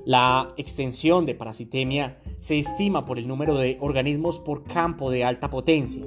La 0.05 0.53
extensión 0.57 1.25
de 1.25 1.35
parasitemia 1.35 2.19
se 2.39 2.59
estima 2.59 3.05
por 3.05 3.17
el 3.17 3.27
número 3.27 3.57
de 3.57 3.77
organismos 3.79 4.39
por 4.39 4.63
campo 4.63 5.09
de 5.09 5.23
alta 5.23 5.49
potencia. 5.49 6.05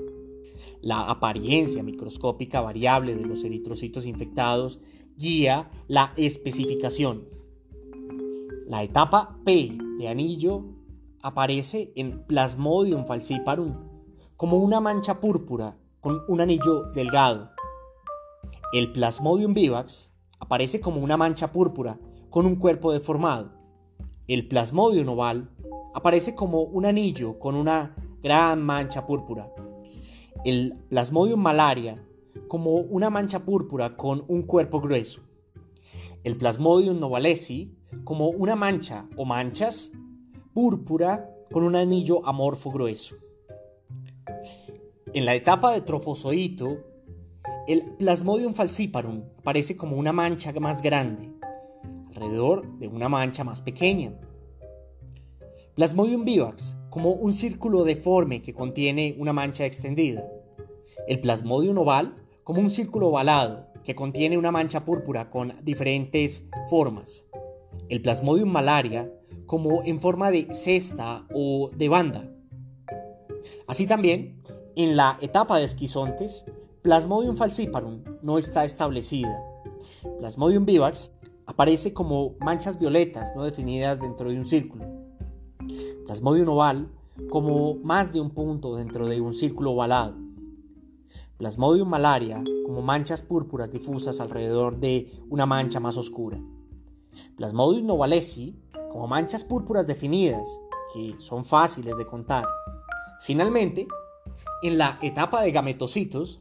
La 0.87 1.11
apariencia 1.11 1.83
microscópica 1.83 2.61
variable 2.61 3.17
de 3.17 3.27
los 3.27 3.43
eritrocitos 3.43 4.07
infectados 4.07 4.79
guía 5.17 5.69
la 5.89 6.13
especificación. 6.17 7.25
La 8.69 8.85
etapa 8.85 9.37
P 9.45 9.77
de 9.99 10.07
anillo 10.07 10.65
aparece 11.21 11.93
en 11.97 12.25
Plasmodium 12.29 13.05
falciparum 13.05 13.75
como 14.37 14.59
una 14.59 14.79
mancha 14.79 15.19
púrpura 15.19 15.77
con 15.99 16.21
un 16.29 16.41
anillo 16.41 16.85
delgado. 16.93 17.51
El 18.73 18.93
Plasmodium 18.93 19.55
vivax 19.55 20.13
aparece 20.39 20.81
como 20.81 21.01
una 21.01 21.17
mancha 21.17 21.51
púrpura 21.51 21.99
con 22.31 22.47
un 22.47 22.55
cuerpo 22.55 22.93
deformado. 22.93 23.51
El 24.29 24.47
Plasmodium 24.47 25.09
oval 25.09 25.51
aparece 25.97 26.37
como 26.37 26.63
un 26.63 26.87
anillo 26.87 27.41
con 27.41 27.57
una 27.57 27.97
gran 28.23 28.63
mancha 28.63 29.05
púrpura. 29.05 29.53
El 30.47 30.75
Plasmodium 30.91 31.41
malaria 31.41 32.07
como 32.47 32.77
una 32.77 33.11
mancha 33.11 33.45
púrpura 33.45 33.97
con 33.97 34.25
un 34.29 34.43
cuerpo 34.43 34.81
grueso. 34.81 35.23
El 36.23 36.37
Plasmodium 36.37 37.01
novalesi 37.01 37.75
como 38.05 38.29
una 38.29 38.55
mancha 38.55 39.09
o 39.17 39.25
manchas 39.25 39.91
púrpura 40.55 41.29
con 41.51 41.65
un 41.65 41.75
anillo 41.75 42.25
amorfo 42.25 42.71
grueso. 42.71 43.17
En 45.13 45.25
la 45.25 45.35
etapa 45.35 45.73
de 45.73 45.81
trofozoito, 45.81 46.79
el 47.67 47.97
Plasmodium 47.97 48.55
falciparum 48.55 49.25
aparece 49.39 49.77
como 49.77 49.97
una 49.97 50.13
mancha 50.13 50.53
más 50.61 50.81
grande, 50.81 51.29
alrededor 52.11 52.79
de 52.79 52.87
una 52.87 53.09
mancha 53.09 53.43
más 53.43 53.61
pequeña. 53.63 54.15
Plasmodium 55.75 56.25
vivax 56.25 56.77
como 56.89 57.11
un 57.11 57.35
círculo 57.35 57.83
deforme 57.83 58.43
que 58.43 58.55
contiene 58.55 59.17
una 59.19 59.33
mancha 59.33 59.67
extendida. 59.67 60.25
El 61.07 61.21
Plasmodium 61.21 61.79
oval 61.79 62.15
como 62.45 62.61
un 62.61 62.71
círculo 62.71 63.09
ovalado 63.09 63.67
que 63.85 63.95
contiene 63.95 64.37
una 64.37 64.51
mancha 64.51 64.85
púrpura 64.85 65.31
con 65.31 65.55
diferentes 65.63 66.49
formas. 66.69 67.25
El 67.89 68.03
Plasmodium 68.03 68.51
malaria 68.51 69.13
como 69.47 69.83
en 69.85 70.01
forma 70.01 70.31
de 70.31 70.53
cesta 70.53 71.27
o 71.33 71.71
de 71.75 71.89
banda. 71.89 72.29
Así 73.67 73.87
también, 73.87 74.43
en 74.75 74.97
la 74.97 75.17
etapa 75.21 75.59
de 75.59 75.65
esquizontes, 75.65 76.45
Plasmodium 76.83 77.37
falciparum 77.37 78.03
no 78.23 78.39
está 78.39 78.65
establecida. 78.65 79.41
Plasmodium 80.19 80.65
vivax 80.65 81.13
aparece 81.47 81.93
como 81.93 82.35
manchas 82.41 82.79
violetas 82.79 83.35
no 83.37 83.45
definidas 83.45 84.01
dentro 84.01 84.31
de 84.31 84.37
un 84.37 84.45
círculo. 84.45 84.85
Plasmodium 86.07 86.49
oval 86.49 86.89
como 87.31 87.77
más 87.77 88.13
de 88.13 88.21
un 88.21 88.31
punto 88.31 88.77
dentro 88.77 89.07
de 89.07 89.21
un 89.21 89.33
círculo 89.33 89.73
ovalado. 89.73 90.26
Plasmodium 91.39 91.87
malaria 91.87 92.43
como 92.65 92.81
manchas 92.81 93.21
púrpuras 93.21 93.71
difusas 93.71 94.21
alrededor 94.21 94.79
de 94.79 95.13
una 95.29 95.45
mancha 95.45 95.81
más 95.81 95.99
oscura. 95.99 96.41
Plasmodium 97.37 97.85
novalesi 97.85 98.59
como 98.91 99.07
manchas 99.07 99.45
púrpuras 99.45 99.87
definidas 99.87 100.49
que 100.95 101.15
son 101.19 101.45
fáciles 101.45 101.99
de 101.99 102.07
contar. 102.07 102.47
Finalmente, 103.21 103.87
en 104.63 104.79
la 104.79 104.99
etapa 105.03 105.43
de 105.43 105.53
gametocitos, 105.53 106.41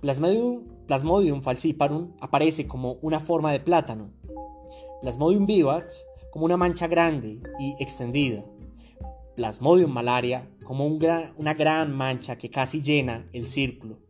Plasmodium, 0.00 1.40
falciparum 1.40 2.16
aparece 2.20 2.66
como 2.66 2.94
una 2.94 3.20
forma 3.20 3.52
de 3.52 3.60
plátano. 3.60 4.10
Plasmodium 5.00 5.46
vivax 5.46 6.04
como 6.32 6.44
una 6.44 6.56
mancha 6.56 6.88
grande 6.88 7.40
y 7.60 7.76
extendida. 7.78 8.44
Plasmodium 9.36 9.92
malaria 9.92 10.50
como 10.64 10.86
una 10.86 11.54
gran 11.54 11.96
mancha 11.96 12.36
que 12.36 12.50
casi 12.50 12.82
llena 12.82 13.28
el 13.32 13.46
círculo 13.46 14.07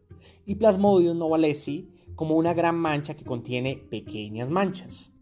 y 0.49 0.55
Plasmodium 0.55 1.19
novalesi 1.19 1.91
como 2.17 2.35
una 2.35 2.55
gran 2.55 2.75
mancha 2.75 3.15
que 3.15 3.25
contiene 3.25 3.77
pequeñas 3.77 4.49
manchas. 4.49 5.13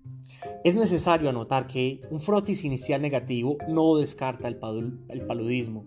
Es 0.62 0.76
necesario 0.76 1.28
anotar 1.28 1.66
que 1.66 2.00
un 2.10 2.20
frotis 2.20 2.64
inicial 2.64 3.02
negativo 3.02 3.58
no 3.68 3.96
descarta 3.96 4.46
el, 4.46 4.56
paludismo, 4.56 5.86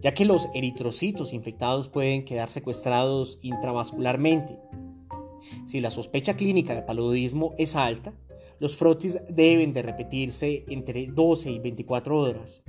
ya 0.00 0.14
que 0.14 0.24
los 0.24 0.48
eritrocitos 0.52 1.32
infectados 1.32 1.88
pueden 1.88 2.24
quedar 2.24 2.50
secuestrados 2.50 3.38
intravascularmente. 3.40 4.58
Si 5.64 5.80
la 5.80 5.92
sospecha 5.92 6.34
clínica 6.34 6.74
de 6.74 6.82
paludismo 6.82 7.54
es 7.58 7.76
alta, 7.76 8.12
los 8.58 8.74
frotis 8.76 9.20
deben 9.28 9.72
de 9.72 9.82
repetirse 9.82 10.64
entre 10.66 11.06
12 11.06 11.52
y 11.52 11.58
24 11.60 12.18
horas. 12.18 12.64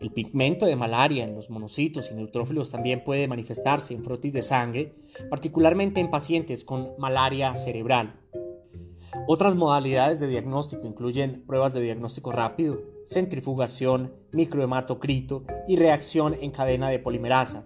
El 0.00 0.10
pigmento 0.10 0.66
de 0.66 0.76
malaria 0.76 1.24
en 1.24 1.34
los 1.34 1.50
monocitos 1.50 2.10
y 2.10 2.14
neutrófilos 2.14 2.70
también 2.70 3.00
puede 3.04 3.28
manifestarse 3.28 3.94
en 3.94 4.04
frotis 4.04 4.32
de 4.32 4.42
sangre, 4.42 4.94
particularmente 5.30 6.00
en 6.00 6.10
pacientes 6.10 6.64
con 6.64 6.90
malaria 6.98 7.56
cerebral. 7.56 8.20
Otras 9.28 9.54
modalidades 9.54 10.20
de 10.20 10.28
diagnóstico 10.28 10.86
incluyen 10.86 11.44
pruebas 11.46 11.72
de 11.72 11.80
diagnóstico 11.80 12.32
rápido, 12.32 12.80
centrifugación, 13.06 14.12
microhematocrito 14.32 15.44
y 15.66 15.76
reacción 15.76 16.36
en 16.40 16.50
cadena 16.50 16.88
de 16.88 16.98
polimerasa. 16.98 17.64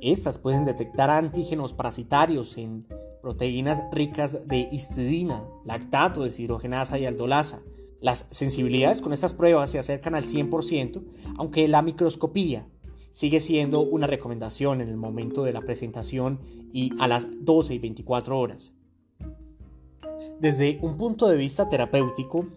Estas 0.00 0.38
pueden 0.38 0.64
detectar 0.64 1.10
antígenos 1.10 1.72
parasitarios 1.72 2.56
en 2.56 2.86
proteínas 3.20 3.82
ricas 3.92 4.48
de 4.48 4.68
histidina, 4.72 5.44
lactato, 5.64 6.24
deshidrogenasa 6.24 6.98
y 6.98 7.06
aldolasa. 7.06 7.62
Las 8.02 8.26
sensibilidades 8.30 9.00
con 9.00 9.12
estas 9.12 9.32
pruebas 9.32 9.70
se 9.70 9.78
acercan 9.78 10.16
al 10.16 10.24
100%, 10.24 11.02
aunque 11.38 11.68
la 11.68 11.82
microscopía 11.82 12.66
sigue 13.12 13.40
siendo 13.40 13.80
una 13.80 14.08
recomendación 14.08 14.80
en 14.80 14.88
el 14.88 14.96
momento 14.96 15.44
de 15.44 15.52
la 15.52 15.60
presentación 15.60 16.40
y 16.72 16.92
a 16.98 17.06
las 17.06 17.28
12 17.44 17.74
y 17.74 17.78
24 17.78 18.38
horas. 18.38 18.74
Desde 20.40 20.80
un 20.82 20.96
punto 20.96 21.28
de 21.28 21.36
vista 21.36 21.68
terapéutico, 21.68 22.48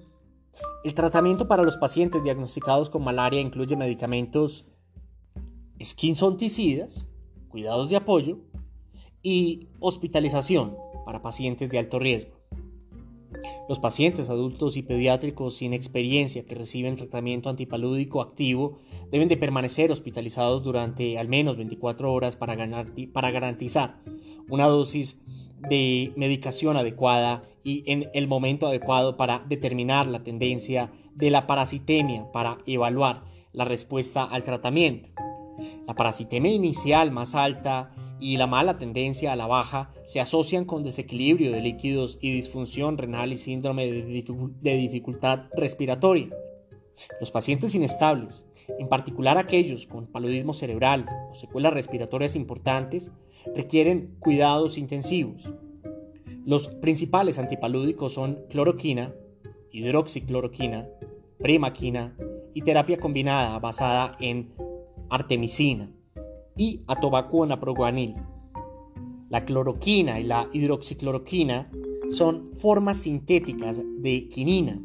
el 0.83 0.95
tratamiento 0.95 1.47
para 1.47 1.61
los 1.61 1.77
pacientes 1.77 2.23
diagnosticados 2.23 2.89
con 2.89 3.03
malaria 3.03 3.39
incluye 3.39 3.75
medicamentos 3.75 4.65
esquinzonticidas, 5.77 7.07
cuidados 7.49 7.91
de 7.91 7.97
apoyo 7.97 8.39
y 9.21 9.67
hospitalización 9.79 10.75
para 11.05 11.21
pacientes 11.21 11.69
de 11.69 11.77
alto 11.77 11.99
riesgo. 11.99 12.34
Los 13.67 13.79
pacientes 13.79 14.29
adultos 14.29 14.77
y 14.77 14.83
pediátricos 14.83 15.55
sin 15.57 15.73
experiencia 15.73 16.45
que 16.45 16.55
reciben 16.55 16.95
tratamiento 16.95 17.49
antipalúdico 17.49 18.21
activo 18.21 18.79
deben 19.11 19.27
de 19.27 19.37
permanecer 19.37 19.91
hospitalizados 19.91 20.63
durante 20.63 21.17
al 21.17 21.27
menos 21.27 21.57
24 21.57 22.11
horas 22.11 22.35
para, 22.35 22.55
para 23.13 23.31
garantizar 23.31 24.01
una 24.49 24.67
dosis 24.67 25.21
de 25.69 26.13
medicación 26.15 26.77
adecuada 26.77 27.43
y 27.63 27.83
en 27.91 28.09
el 28.13 28.27
momento 28.27 28.67
adecuado 28.67 29.17
para 29.17 29.39
determinar 29.39 30.05
la 30.07 30.23
tendencia 30.23 30.91
de 31.15 31.31
la 31.31 31.47
parasitemia 31.47 32.31
para 32.31 32.59
evaluar 32.67 33.23
la 33.53 33.65
respuesta 33.65 34.23
al 34.23 34.43
tratamiento. 34.43 35.09
La 35.87 35.95
parasitemia 35.95 36.53
inicial 36.53 37.11
más 37.11 37.33
alta 37.35 37.91
y 38.19 38.37
la 38.37 38.47
mala 38.47 38.77
tendencia 38.77 39.33
a 39.33 39.35
la 39.35 39.47
baja 39.47 39.91
se 40.05 40.19
asocian 40.19 40.65
con 40.65 40.83
desequilibrio 40.83 41.51
de 41.51 41.61
líquidos 41.61 42.17
y 42.21 42.31
disfunción 42.31 42.97
renal 42.97 43.33
y 43.33 43.37
síndrome 43.37 43.91
de 43.91 44.77
dificultad 44.77 45.43
respiratoria. 45.55 46.29
Los 47.19 47.31
pacientes 47.31 47.75
inestables, 47.75 48.45
en 48.79 48.87
particular 48.87 49.37
aquellos 49.37 49.85
con 49.85 50.07
paludismo 50.07 50.53
cerebral 50.53 51.05
o 51.29 51.35
secuelas 51.35 51.73
respiratorias 51.73 52.35
importantes, 52.35 53.11
requieren 53.53 54.15
cuidados 54.19 54.77
intensivos. 54.77 55.49
Los 56.45 56.67
principales 56.67 57.37
antipalúdicos 57.37 58.13
son 58.13 58.45
cloroquina, 58.49 59.13
hidroxicloroquina, 59.71 60.87
primaquina 61.39 62.15
y 62.53 62.61
terapia 62.61 62.97
combinada 62.97 63.59
basada 63.59 64.15
en 64.19 64.53
artemisina 65.09 65.94
y 66.57 66.83
atobacona 66.87 67.59
proguanil. 67.59 68.15
La 69.29 69.43
cloroquina 69.45 70.19
y 70.19 70.23
la 70.23 70.47
hidroxicloroquina 70.53 71.71
son 72.09 72.51
formas 72.55 72.97
sintéticas 72.97 73.81
de 73.83 74.29
quinina. 74.29 74.79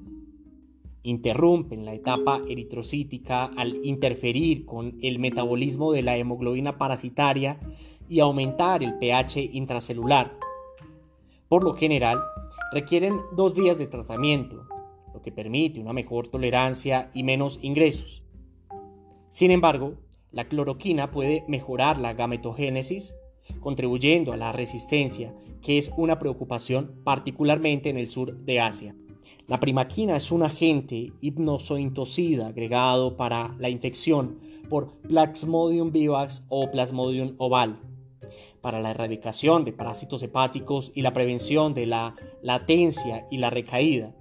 Interrumpen 1.02 1.84
la 1.84 1.94
etapa 1.94 2.40
eritrocítica 2.48 3.44
al 3.44 3.84
interferir 3.84 4.66
con 4.66 4.96
el 5.02 5.18
metabolismo 5.18 5.92
de 5.92 6.02
la 6.02 6.16
hemoglobina 6.16 6.78
parasitaria 6.78 7.58
y 8.08 8.20
aumentar 8.20 8.82
el 8.82 8.98
pH 8.98 9.50
intracelular. 9.52 10.36
Por 11.48 11.64
lo 11.64 11.74
general, 11.74 12.18
requieren 12.72 13.20
dos 13.36 13.54
días 13.54 13.78
de 13.78 13.86
tratamiento, 13.86 14.66
lo 15.14 15.22
que 15.22 15.32
permite 15.32 15.80
una 15.80 15.92
mejor 15.92 16.28
tolerancia 16.28 17.10
y 17.14 17.22
menos 17.22 17.58
ingresos. 17.62 18.24
Sin 19.28 19.50
embargo, 19.50 19.94
la 20.32 20.48
cloroquina 20.48 21.10
puede 21.10 21.44
mejorar 21.48 21.98
la 21.98 22.14
gametogénesis, 22.14 23.14
contribuyendo 23.60 24.32
a 24.32 24.36
la 24.36 24.52
resistencia, 24.52 25.34
que 25.60 25.78
es 25.78 25.90
una 25.96 26.18
preocupación 26.18 27.00
particularmente 27.04 27.90
en 27.90 27.98
el 27.98 28.08
sur 28.08 28.36
de 28.36 28.60
Asia. 28.60 28.94
La 29.48 29.58
primaquina 29.58 30.14
es 30.14 30.30
un 30.30 30.44
agente 30.44 31.12
hipnozointocida 31.20 32.46
agregado 32.46 33.16
para 33.16 33.56
la 33.58 33.68
infección 33.68 34.38
por 34.68 34.92
Plasmodium 35.00 35.90
vivax 35.90 36.44
o 36.48 36.70
Plasmodium 36.70 37.34
oval, 37.38 37.80
para 38.60 38.80
la 38.80 38.92
erradicación 38.92 39.64
de 39.64 39.72
parásitos 39.72 40.22
hepáticos 40.22 40.92
y 40.94 41.02
la 41.02 41.12
prevención 41.12 41.74
de 41.74 41.86
la 41.86 42.14
latencia 42.42 43.26
y 43.30 43.38
la 43.38 43.50
recaída. 43.50 44.14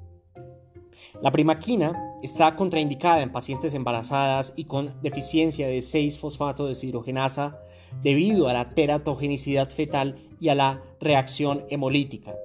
La 1.22 1.32
primaquina 1.32 2.09
Está 2.22 2.56
contraindicada 2.56 3.22
en 3.22 3.32
pacientes 3.32 3.74
embarazadas 3.74 4.52
y 4.56 4.66
con 4.66 5.02
deficiencia 5.02 5.68
de 5.68 5.80
6-fosfato 5.80 6.68
deshidrogenasa 6.68 7.62
debido 8.04 8.50
a 8.50 8.54
la 8.54 8.74
teratogenicidad 8.74 9.70
fetal 9.70 10.18
y 10.40 10.50
a 10.50 10.56
la 10.56 10.84
reacción 11.00 11.66
hemolítica. 11.70 12.36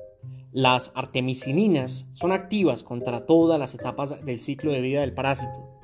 Las 0.52 0.92
artemisininas 0.94 2.06
son 2.12 2.30
activas 2.30 2.84
contra 2.84 3.26
todas 3.26 3.58
las 3.58 3.74
etapas 3.74 4.24
del 4.24 4.38
ciclo 4.38 4.70
de 4.70 4.80
vida 4.80 5.00
del 5.00 5.12
parásito. 5.12 5.80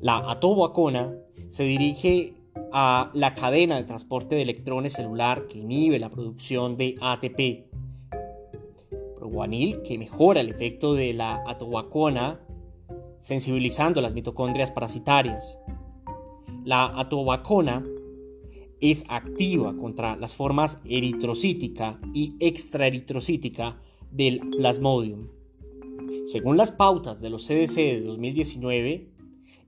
La 0.00 0.30
atoboacona 0.30 1.16
se 1.48 1.64
dirige 1.64 2.34
a 2.72 3.10
la 3.14 3.34
cadena 3.34 3.76
de 3.76 3.82
transporte 3.82 4.36
de 4.36 4.42
electrones 4.42 4.92
celular 4.92 5.48
que 5.48 5.58
inhibe 5.58 5.98
la 5.98 6.10
producción 6.10 6.76
de 6.76 6.94
ATP. 7.00 7.66
Proguanil, 9.18 9.82
que 9.82 9.98
mejora 9.98 10.40
el 10.40 10.50
efecto 10.50 10.94
de 10.94 11.12
la 11.12 11.42
atoboacona 11.46 12.43
sensibilizando 13.24 14.02
las 14.02 14.12
mitocondrias 14.12 14.70
parasitarias. 14.70 15.58
La 16.62 16.84
atobacona 17.00 17.82
es 18.82 19.06
activa 19.08 19.74
contra 19.78 20.14
las 20.16 20.34
formas 20.34 20.78
eritrocítica 20.84 21.98
y 22.12 22.36
extraeritrocítica 22.38 23.80
del 24.10 24.40
plasmodium. 24.50 25.28
Según 26.26 26.58
las 26.58 26.70
pautas 26.70 27.22
de 27.22 27.30
los 27.30 27.46
CDC 27.46 27.76
de 27.76 28.00
2019, 28.02 29.08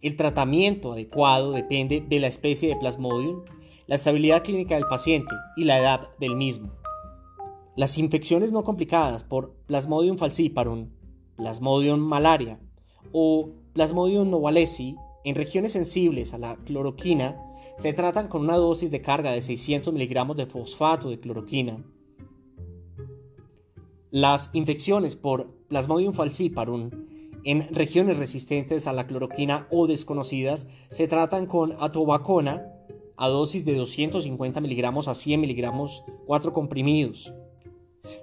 el 0.03 0.16
tratamiento 0.16 0.92
adecuado 0.92 1.53
depende 1.53 2.03
de 2.07 2.21
la 2.21 2.27
especie 2.27 2.69
de 2.69 2.77
plasmodium, 2.77 3.42
la 3.87 3.95
estabilidad 3.95 4.45
clínica 4.45 4.75
del 4.75 4.85
paciente 4.85 5.35
y 5.57 5.64
la 5.64 5.79
edad 5.79 6.11
del 6.21 6.37
mismo. 6.37 6.73
Las 7.75 7.97
infecciones 7.97 8.53
no 8.53 8.64
complicadas 8.64 9.25
por 9.25 9.55
Plasmodium 9.66 10.19
falciparum, 10.19 10.90
Plasmodium 11.37 12.01
malaria 12.01 12.61
o 13.18 13.48
Plasmodium 13.72 14.29
novalesi 14.29 14.94
en 15.24 15.37
regiones 15.37 15.72
sensibles 15.72 16.35
a 16.35 16.38
la 16.38 16.57
cloroquina 16.57 17.40
se 17.79 17.94
tratan 17.94 18.29
con 18.29 18.42
una 18.42 18.59
dosis 18.59 18.90
de 18.90 19.00
carga 19.00 19.33
de 19.33 19.40
600 19.40 19.90
miligramos 19.94 20.37
de 20.37 20.44
fosfato 20.44 21.09
de 21.09 21.18
cloroquina. 21.18 21.83
Las 24.11 24.50
infecciones 24.52 25.16
por 25.16 25.48
Plasmodium 25.68 26.12
falciparum 26.12 26.90
en 27.44 27.74
regiones 27.74 28.18
resistentes 28.18 28.87
a 28.87 28.92
la 28.92 29.07
cloroquina 29.07 29.66
o 29.70 29.87
desconocidas 29.87 30.66
se 30.90 31.09
tratan 31.09 31.46
con 31.46 31.74
atobacona 31.81 32.66
a 33.16 33.29
dosis 33.29 33.64
de 33.64 33.76
250 33.76 34.61
miligramos 34.61 35.09
a 35.09 35.14
100 35.14 35.40
miligramos 35.40 36.05
4 36.26 36.52
comprimidos. 36.52 37.33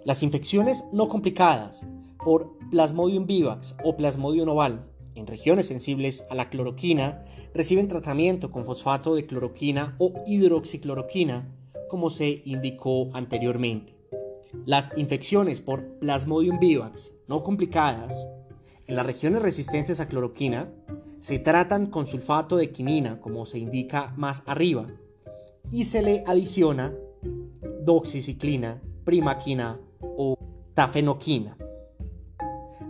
Las 0.05 0.21
infecciones 0.21 0.83
no 0.91 1.09
complicadas 1.09 1.83
por 2.23 2.57
Plasmodium 2.69 3.25
vivax 3.25 3.75
o 3.83 3.95
Plasmodium 3.95 4.49
oval 4.49 4.85
en 5.15 5.27
regiones 5.27 5.67
sensibles 5.67 6.25
a 6.29 6.35
la 6.35 6.49
cloroquina 6.49 7.23
reciben 7.53 7.87
tratamiento 7.87 8.51
con 8.51 8.65
fosfato 8.65 9.15
de 9.15 9.25
cloroquina 9.25 9.95
o 9.99 10.13
hidroxicloroquina, 10.25 11.47
como 11.89 12.09
se 12.09 12.41
indicó 12.45 13.09
anteriormente. 13.13 13.95
Las 14.65 14.91
infecciones 14.97 15.61
por 15.61 15.99
Plasmodium 15.99 16.59
vivax 16.59 17.13
no 17.27 17.43
complicadas 17.43 18.27
en 18.85 18.95
las 18.97 19.05
regiones 19.05 19.41
resistentes 19.41 19.99
a 19.99 20.07
cloroquina 20.07 20.69
se 21.19 21.39
tratan 21.39 21.87
con 21.87 22.05
sulfato 22.05 22.57
de 22.57 22.71
quinina, 22.71 23.21
como 23.21 23.45
se 23.45 23.57
indica 23.57 24.13
más 24.17 24.43
arriba, 24.45 24.87
y 25.71 25.85
se 25.85 26.01
le 26.01 26.23
adiciona 26.27 26.93
doxiciclina, 27.81 28.81
primaquina 29.05 29.79
o 30.01 30.37
tafenoquina. 30.73 31.57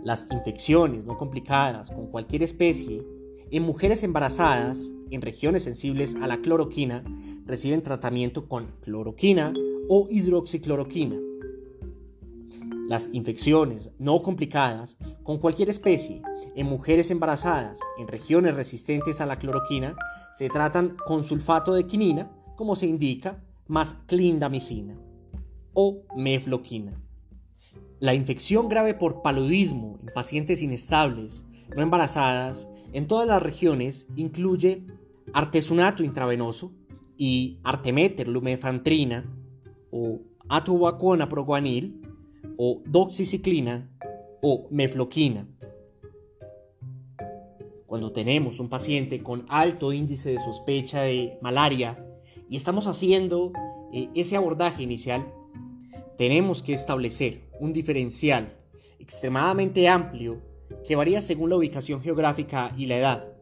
Las 0.04 0.26
infecciones 0.30 1.06
no 1.06 1.16
complicadas 1.16 1.90
con 1.90 2.08
cualquier 2.08 2.42
especie 2.42 3.02
en 3.50 3.62
mujeres 3.62 4.02
embarazadas 4.02 4.92
en 5.10 5.22
regiones 5.22 5.62
sensibles 5.62 6.14
a 6.16 6.26
la 6.26 6.42
cloroquina 6.42 7.02
reciben 7.46 7.82
tratamiento 7.82 8.46
con 8.46 8.66
cloroquina 8.82 9.54
o 9.88 10.06
hidroxicloroquina. 10.10 11.16
Las 12.86 13.08
infecciones 13.14 13.92
no 13.98 14.22
complicadas 14.22 14.98
con 15.22 15.38
cualquier 15.38 15.70
especie 15.70 16.20
en 16.54 16.66
mujeres 16.66 17.10
embarazadas 17.10 17.80
en 17.98 18.06
regiones 18.06 18.54
resistentes 18.54 19.22
a 19.22 19.26
la 19.26 19.38
cloroquina 19.38 19.96
se 20.34 20.50
tratan 20.50 20.98
con 21.06 21.24
sulfato 21.24 21.72
de 21.72 21.86
quinina, 21.86 22.30
como 22.56 22.76
se 22.76 22.86
indica, 22.86 23.42
más 23.68 23.94
clindamicina 24.06 24.98
o 25.72 26.02
mefloquina. 26.14 27.03
La 28.04 28.12
infección 28.12 28.68
grave 28.68 28.92
por 28.92 29.22
paludismo 29.22 29.98
en 30.02 30.12
pacientes 30.12 30.60
inestables, 30.60 31.46
no 31.74 31.80
embarazadas, 31.80 32.68
en 32.92 33.06
todas 33.06 33.26
las 33.26 33.42
regiones 33.42 34.06
incluye 34.14 34.84
artesunato 35.32 36.04
intravenoso 36.04 36.74
y 37.16 37.60
artemeter 37.64 38.28
lumefantrina 38.28 39.24
o 39.90 40.20
atovaquona 40.50 41.30
proguanil 41.30 42.02
o 42.58 42.82
doxiciclina 42.84 43.90
o 44.42 44.68
mefloquina. 44.70 45.48
Cuando 47.86 48.12
tenemos 48.12 48.60
un 48.60 48.68
paciente 48.68 49.22
con 49.22 49.46
alto 49.48 49.94
índice 49.94 50.32
de 50.32 50.40
sospecha 50.40 51.00
de 51.00 51.38
malaria 51.40 52.06
y 52.50 52.56
estamos 52.56 52.86
haciendo 52.86 53.50
eh, 53.94 54.10
ese 54.14 54.36
abordaje 54.36 54.82
inicial, 54.82 55.24
tenemos 56.16 56.62
que 56.62 56.72
establecer 56.72 57.40
un 57.60 57.72
diferencial 57.72 58.52
extremadamente 58.98 59.88
amplio 59.88 60.40
que 60.86 60.96
varía 60.96 61.20
según 61.20 61.50
la 61.50 61.56
ubicación 61.56 62.00
geográfica 62.00 62.72
y 62.76 62.86
la 62.86 62.98
edad. 62.98 63.34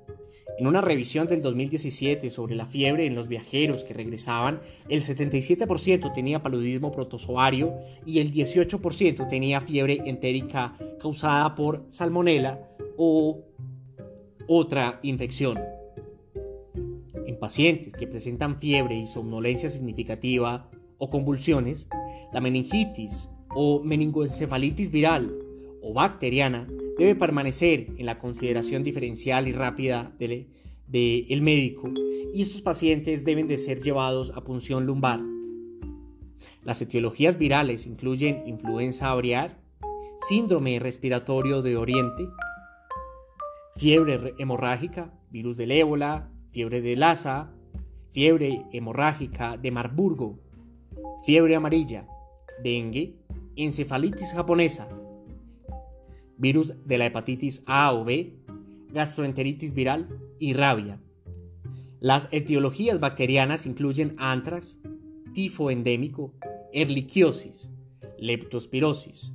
En 0.59 0.67
una 0.67 0.81
revisión 0.81 1.27
del 1.29 1.41
2017 1.41 2.31
sobre 2.31 2.55
la 2.55 2.67
fiebre 2.67 3.07
en 3.07 3.15
los 3.15 3.27
viajeros 3.27 3.85
que 3.85 3.95
regresaban, 3.95 4.61
el 4.89 5.03
77% 5.03 6.13
tenía 6.13 6.43
paludismo 6.43 6.93
protozoario 6.93 7.75
y 8.05 8.19
el 8.19 8.33
18% 8.33 9.29
tenía 9.29 9.61
fiebre 9.61 10.03
entérica 10.05 10.75
causada 11.01 11.55
por 11.55 11.87
salmonela 11.91 12.69
o 12.97 13.41
otra 14.47 15.01
infección. 15.03 15.59
En 17.27 17.39
pacientes 17.39 17.95
que 17.95 18.07
presentan 18.07 18.61
fiebre 18.61 18.97
y 18.99 19.07
somnolencia 19.07 19.71
significativa 19.71 20.71
o 21.03 21.11
convulsiones, 21.11 21.88
la 22.33 22.41
meningitis 22.41 23.29
o 23.49 23.83
meningoencefalitis 23.83 24.93
viral 24.93 25.37
o 25.83 25.93
bacteriana 25.93 26.69
debe 26.97 27.17
permanecer 27.17 27.88
en 27.99 28.07
la 28.07 28.21
consideración 28.21 28.85
diferencial 28.85 29.49
y 29.49 29.53
rápida 29.53 30.15
del 30.21 30.47
de 30.87 31.41
médico 31.41 31.91
y 32.33 32.43
estos 32.43 32.62
pacientes 32.62 33.25
deben 33.25 33.49
de 33.49 33.59
ser 33.59 33.83
llevados 33.83 34.31
a 34.37 34.45
punción 34.45 34.87
lumbar. 34.87 35.21
Las 36.62 36.81
etiologías 36.81 37.37
virales 37.37 37.85
incluyen 37.85 38.45
influenza 38.47 39.11
aviar, 39.11 39.59
síndrome 40.21 40.79
respiratorio 40.79 41.62
de 41.62 41.77
Oriente, 41.79 42.29
fiebre 43.75 44.35
hemorrágica, 44.38 45.12
virus 45.31 45.57
del 45.57 45.73
ébola, 45.73 46.31
fiebre 46.53 46.81
de 46.81 46.95
Lassa, 46.95 47.51
fiebre 48.12 48.62
hemorrágica 48.73 49.57
de 49.57 49.73
Marburgo, 49.73 50.38
fiebre 51.25 51.57
amarilla, 51.57 52.07
dengue, 52.63 53.17
encefalitis 53.57 54.33
japonesa, 54.33 54.89
virus 56.39 56.75
de 56.85 56.99
la 56.99 57.07
hepatitis 57.07 57.63
A 57.67 57.93
o 57.93 58.05
B, 58.05 58.35
gastroenteritis 58.91 59.75
viral 59.75 60.09
y 60.39 60.53
rabia. 60.53 61.01
Las 62.01 62.29
etiologías 62.33 62.99
bacterianas 62.99 63.65
incluyen 63.65 64.17
antrax, 64.19 64.79
tifo 65.33 65.71
endémico, 65.71 66.35
erliquiosis, 66.73 67.71
leptospirosis, 68.19 69.33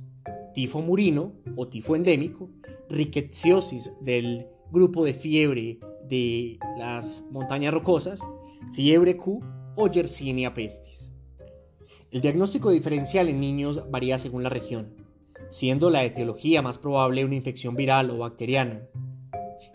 tifo 0.54 0.82
murino 0.82 1.32
o 1.56 1.68
tifo 1.68 1.96
endémico, 1.96 2.50
rickettsiosis 2.90 3.90
del 4.00 4.46
grupo 4.70 5.04
de 5.04 5.14
fiebre 5.14 5.78
de 6.08 6.58
las 6.78 7.24
montañas 7.30 7.72
rocosas, 7.72 8.20
fiebre 8.74 9.16
Q 9.16 9.40
o 9.76 9.88
Yersinia 9.88 10.52
pestis. 10.52 11.07
El 12.10 12.22
diagnóstico 12.22 12.70
diferencial 12.70 13.28
en 13.28 13.38
niños 13.38 13.90
varía 13.90 14.16
según 14.18 14.42
la 14.42 14.48
región, 14.48 14.94
siendo 15.50 15.90
la 15.90 16.04
etiología 16.04 16.62
más 16.62 16.78
probable 16.78 17.26
una 17.26 17.34
infección 17.34 17.76
viral 17.76 18.08
o 18.08 18.16
bacteriana. 18.16 18.80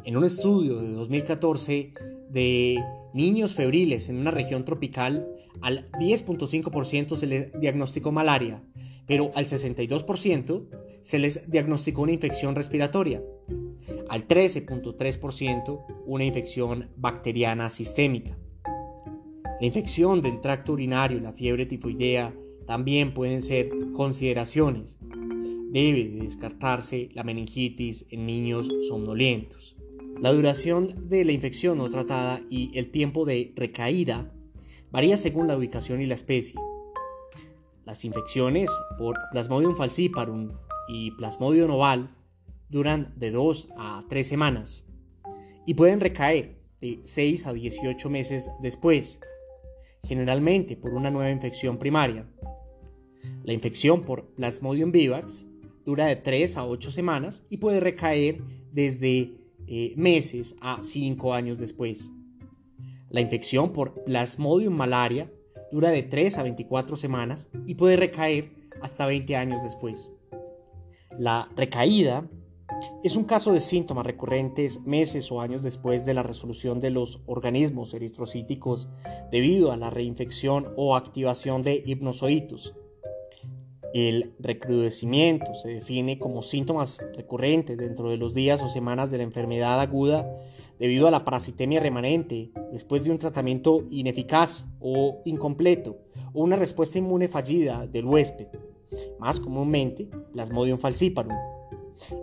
En 0.03 0.17
un 0.17 0.23
estudio 0.25 0.81
de 0.81 0.93
2014 0.93 1.93
de 2.29 2.83
niños 3.13 3.53
febriles 3.53 4.09
en 4.09 4.17
una 4.17 4.31
región 4.31 4.65
tropical, 4.65 5.27
al 5.61 5.91
10.5% 5.91 7.15
se 7.15 7.27
les 7.27 7.59
diagnosticó 7.59 8.11
malaria, 8.11 8.63
pero 9.05 9.31
al 9.35 9.45
62% 9.45 10.65
se 11.03 11.19
les 11.19 11.51
diagnosticó 11.51 12.01
una 12.01 12.13
infección 12.13 12.55
respiratoria, 12.55 13.21
al 14.09 14.27
13.3% 14.27 15.85
una 16.07 16.25
infección 16.25 16.89
bacteriana 16.95 17.69
sistémica. 17.69 18.35
La 19.63 19.67
infección 19.67 20.21
del 20.21 20.41
tracto 20.41 20.73
urinario 20.73 21.19
y 21.19 21.21
la 21.21 21.31
fiebre 21.31 21.65
tifoidea 21.65 22.35
también 22.67 23.13
pueden 23.13 23.41
ser 23.41 23.69
consideraciones. 23.93 24.97
Debe 25.71 26.09
descartarse 26.21 27.07
la 27.13 27.23
meningitis 27.23 28.05
en 28.09 28.25
niños 28.25 28.69
somnolientos. 28.89 29.77
La 30.19 30.33
duración 30.33 31.07
de 31.07 31.23
la 31.23 31.31
infección 31.31 31.77
no 31.77 31.89
tratada 31.89 32.41
y 32.49 32.77
el 32.77 32.91
tiempo 32.91 33.23
de 33.23 33.53
recaída 33.55 34.33
varía 34.91 35.15
según 35.15 35.47
la 35.47 35.55
ubicación 35.55 36.01
y 36.01 36.07
la 36.07 36.15
especie. 36.15 36.59
Las 37.85 38.03
infecciones 38.03 38.69
por 38.97 39.17
Plasmodium 39.31 39.77
falciparum 39.77 40.51
y 40.89 41.11
Plasmodium 41.11 41.71
oval 41.71 42.13
duran 42.67 43.13
de 43.15 43.31
2 43.31 43.69
a 43.77 44.03
3 44.09 44.27
semanas 44.27 44.85
y 45.65 45.75
pueden 45.75 46.01
recaer 46.01 46.59
de 46.81 46.99
6 47.05 47.47
a 47.47 47.53
18 47.53 48.09
meses 48.09 48.49
después 48.61 49.21
generalmente 50.03 50.75
por 50.75 50.93
una 50.93 51.09
nueva 51.09 51.31
infección 51.31 51.77
primaria. 51.77 52.25
La 53.43 53.53
infección 53.53 54.03
por 54.03 54.33
Plasmodium 54.35 54.91
vivax 54.91 55.45
dura 55.85 56.05
de 56.05 56.15
3 56.15 56.57
a 56.57 56.65
8 56.65 56.91
semanas 56.91 57.43
y 57.49 57.57
puede 57.57 57.79
recaer 57.79 58.41
desde 58.71 59.31
eh, 59.67 59.93
meses 59.95 60.55
a 60.61 60.79
5 60.81 61.33
años 61.33 61.57
después. 61.57 62.09
La 63.09 63.21
infección 63.21 63.71
por 63.71 64.03
Plasmodium 64.03 64.73
malaria 64.73 65.31
dura 65.71 65.89
de 65.89 66.03
3 66.03 66.37
a 66.37 66.43
24 66.43 66.95
semanas 66.95 67.49
y 67.65 67.75
puede 67.75 67.95
recaer 67.95 68.51
hasta 68.81 69.05
20 69.05 69.35
años 69.35 69.63
después. 69.63 70.09
La 71.17 71.49
recaída 71.55 72.29
es 73.03 73.15
un 73.15 73.23
caso 73.25 73.51
de 73.51 73.59
síntomas 73.59 74.05
recurrentes 74.05 74.81
meses 74.81 75.31
o 75.31 75.41
años 75.41 75.61
después 75.61 76.05
de 76.05 76.13
la 76.13 76.23
resolución 76.23 76.79
de 76.79 76.89
los 76.89 77.21
organismos 77.25 77.93
eritrocíticos 77.93 78.89
debido 79.31 79.71
a 79.71 79.77
la 79.77 79.89
reinfección 79.89 80.73
o 80.75 80.95
activación 80.95 81.63
de 81.63 81.83
hipnozoitos. 81.85 82.73
El 83.93 84.33
recrudecimiento 84.39 85.53
se 85.53 85.69
define 85.69 86.17
como 86.17 86.41
síntomas 86.41 86.99
recurrentes 87.15 87.77
dentro 87.77 88.09
de 88.09 88.17
los 88.17 88.33
días 88.33 88.61
o 88.63 88.67
semanas 88.67 89.11
de 89.11 89.17
la 89.17 89.23
enfermedad 89.23 89.79
aguda 89.79 90.27
debido 90.79 91.07
a 91.07 91.11
la 91.11 91.23
parasitemia 91.23 91.79
remanente 91.79 92.51
después 92.71 93.03
de 93.03 93.11
un 93.11 93.19
tratamiento 93.19 93.85
ineficaz 93.91 94.65
o 94.79 95.21
incompleto 95.25 95.97
o 96.33 96.41
una 96.41 96.55
respuesta 96.55 96.97
inmune 96.97 97.27
fallida 97.27 97.85
del 97.85 98.05
huésped, 98.05 98.47
más 99.19 99.39
comúnmente 99.39 100.09
Plasmodium 100.31 100.79
falciparum 100.79 101.37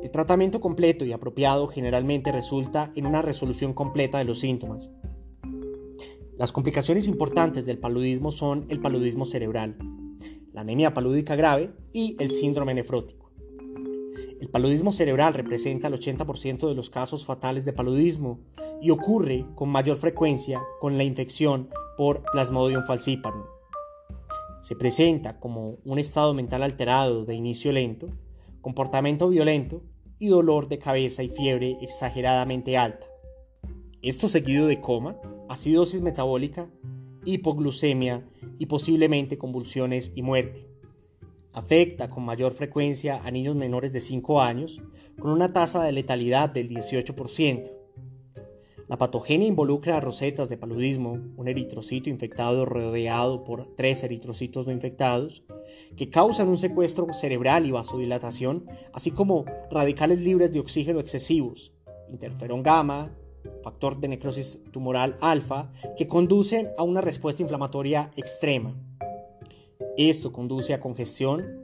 el 0.03 0.11
tratamiento 0.11 0.61
completo 0.61 1.05
y 1.05 1.13
apropiado 1.13 1.67
generalmente 1.67 2.33
resulta 2.33 2.93
en 2.95 3.07
una 3.07 3.23
resolución 3.23 3.73
completa 3.75 4.19
de 4.19 4.25
los 4.25 4.41
síntomas. 4.41 4.91
Las 6.37 6.53
complicaciones 6.53 7.07
importantes 7.07 7.67
del 7.67 7.79
paludismo 7.79 8.33
son 8.33 8.67
el 8.71 8.81
paludismo 8.81 9.25
cerebral, 9.25 9.77
la 10.53 10.63
anemia 10.63 10.95
palúdica 10.95 11.37
grave 11.37 11.73
y 11.93 12.17
el 12.19 12.33
síndrome 12.33 12.75
nefrótico. 12.75 13.31
El 14.41 14.49
paludismo 14.49 14.91
cerebral 14.91 15.35
representa 15.35 15.89
el 15.89 15.95
80% 15.95 16.67
de 16.67 16.75
los 16.75 16.89
casos 16.89 17.27
fatales 17.27 17.67
de 17.67 17.75
paludismo 17.75 18.41
y 18.81 18.91
ocurre 18.91 19.45
con 19.55 19.69
mayor 19.69 19.99
frecuencia 19.99 20.63
con 20.81 20.97
la 20.97 21.05
infección 21.05 21.69
por 21.99 22.23
Plasmodium 22.33 22.85
falciparum. 22.87 23.43
Se 24.63 24.77
presenta 24.77 25.39
como 25.39 25.77
un 25.85 25.99
estado 25.99 26.33
mental 26.33 26.63
alterado 26.63 27.27
de 27.27 27.35
inicio 27.35 27.71
lento, 27.73 28.09
comportamiento 28.61 29.29
violento 29.29 29.83
y 30.19 30.29
dolor 30.29 30.69
de 30.69 30.79
cabeza 30.79 31.23
y 31.23 31.29
fiebre 31.29 31.79
exageradamente 31.81 32.77
alta. 32.77 33.07
Esto 34.03 34.29
seguido 34.29 34.67
de 34.67 34.81
coma, 34.81 35.17
acidosis 35.49 36.03
metabólica, 36.03 36.69
hipoglucemia 37.25 38.27
y 38.59 38.67
posiblemente 38.67 39.39
convulsiones 39.39 40.13
y 40.15 40.23
muerte. 40.23 40.67
afecta 41.53 42.09
con 42.09 42.25
mayor 42.25 42.53
frecuencia 42.53 43.21
a 43.25 43.31
niños 43.31 43.57
menores 43.57 43.93
de 43.93 44.01
5 44.01 44.41
años, 44.41 44.81
con 45.19 45.33
una 45.33 45.53
tasa 45.53 45.83
de 45.83 45.91
letalidad 45.91 46.49
del 46.49 46.71
18%. 46.71 47.80
La 48.91 48.99
patogenia 48.99 49.47
involucra 49.47 50.01
rosetas 50.01 50.49
de 50.49 50.57
paludismo, 50.57 51.21
un 51.37 51.47
eritrocito 51.47 52.11
infectado 52.11 52.65
rodeado 52.65 53.45
por 53.45 53.73
tres 53.77 54.03
eritrocitos 54.03 54.67
no 54.67 54.73
infectados, 54.73 55.45
que 55.97 56.11
causan 56.11 56.49
un 56.49 56.59
secuestro 56.59 57.07
cerebral 57.13 57.67
y 57.67 57.71
vasodilatación, 57.71 58.67
así 58.93 59.13
como 59.13 59.45
radicales 59.71 60.19
libres 60.19 60.53
de 60.53 60.59
oxígeno 60.59 60.99
excesivos, 60.99 61.71
interferón 62.11 62.65
gamma, 62.65 63.13
factor 63.63 64.01
de 64.01 64.09
necrosis 64.09 64.59
tumoral 64.73 65.17
alfa, 65.21 65.71
que 65.97 66.09
conducen 66.09 66.71
a 66.77 66.83
una 66.83 67.01
respuesta 67.01 67.43
inflamatoria 67.43 68.11
extrema. 68.17 68.75
Esto 69.97 70.33
conduce 70.33 70.75
a 70.75 70.81
congestión, 70.81 71.61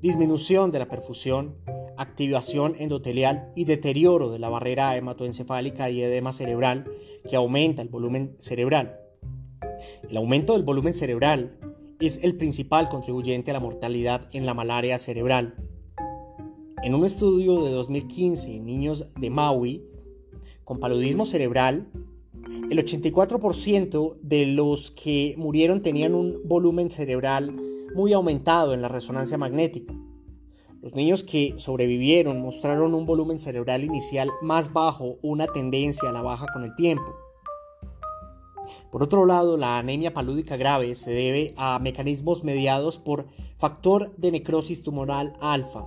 disminución 0.00 0.70
de 0.70 0.78
la 0.78 0.88
perfusión, 0.88 1.56
activación 2.00 2.76
endotelial 2.78 3.52
y 3.54 3.64
deterioro 3.64 4.30
de 4.30 4.38
la 4.38 4.48
barrera 4.48 4.96
hematoencefálica 4.96 5.90
y 5.90 6.02
edema 6.02 6.32
cerebral 6.32 6.90
que 7.28 7.36
aumenta 7.36 7.82
el 7.82 7.88
volumen 7.88 8.36
cerebral. 8.40 8.98
El 10.08 10.16
aumento 10.16 10.54
del 10.54 10.62
volumen 10.62 10.94
cerebral 10.94 11.58
es 12.00 12.18
el 12.24 12.36
principal 12.36 12.88
contribuyente 12.88 13.50
a 13.50 13.54
la 13.54 13.60
mortalidad 13.60 14.28
en 14.32 14.46
la 14.46 14.54
malaria 14.54 14.98
cerebral. 14.98 15.54
En 16.82 16.94
un 16.94 17.04
estudio 17.04 17.62
de 17.64 17.70
2015 17.70 18.56
en 18.56 18.64
niños 18.64 19.06
de 19.18 19.28
Maui 19.28 19.84
con 20.64 20.80
paludismo 20.80 21.26
cerebral, 21.26 21.90
el 22.70 22.78
84% 22.78 24.16
de 24.22 24.46
los 24.46 24.90
que 24.90 25.34
murieron 25.36 25.82
tenían 25.82 26.14
un 26.14 26.40
volumen 26.44 26.90
cerebral 26.90 27.54
muy 27.94 28.14
aumentado 28.14 28.72
en 28.72 28.80
la 28.80 28.88
resonancia 28.88 29.36
magnética. 29.36 29.94
Los 30.82 30.94
niños 30.94 31.24
que 31.24 31.58
sobrevivieron 31.58 32.40
mostraron 32.40 32.94
un 32.94 33.04
volumen 33.04 33.38
cerebral 33.38 33.84
inicial 33.84 34.30
más 34.40 34.72
bajo, 34.72 35.18
una 35.20 35.46
tendencia 35.46 36.08
a 36.08 36.12
la 36.12 36.22
baja 36.22 36.46
con 36.54 36.64
el 36.64 36.74
tiempo. 36.74 37.14
Por 38.90 39.02
otro 39.02 39.26
lado, 39.26 39.58
la 39.58 39.78
anemia 39.78 40.14
palúdica 40.14 40.56
grave 40.56 40.94
se 40.94 41.10
debe 41.10 41.52
a 41.58 41.78
mecanismos 41.80 42.44
mediados 42.44 42.98
por 42.98 43.26
factor 43.58 44.16
de 44.16 44.32
necrosis 44.32 44.82
tumoral 44.82 45.34
alfa, 45.40 45.86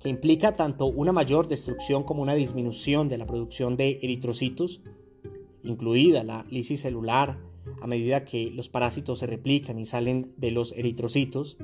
que 0.00 0.08
implica 0.08 0.54
tanto 0.54 0.86
una 0.86 1.10
mayor 1.10 1.48
destrucción 1.48 2.04
como 2.04 2.22
una 2.22 2.34
disminución 2.34 3.08
de 3.08 3.18
la 3.18 3.26
producción 3.26 3.76
de 3.76 3.98
eritrocitos, 4.00 4.80
incluida 5.64 6.22
la 6.22 6.46
lisis 6.50 6.82
celular 6.82 7.36
a 7.82 7.86
medida 7.88 8.24
que 8.24 8.50
los 8.50 8.68
parásitos 8.68 9.18
se 9.18 9.26
replican 9.26 9.80
y 9.80 9.86
salen 9.86 10.32
de 10.36 10.52
los 10.52 10.70
eritrocitos, 10.72 11.56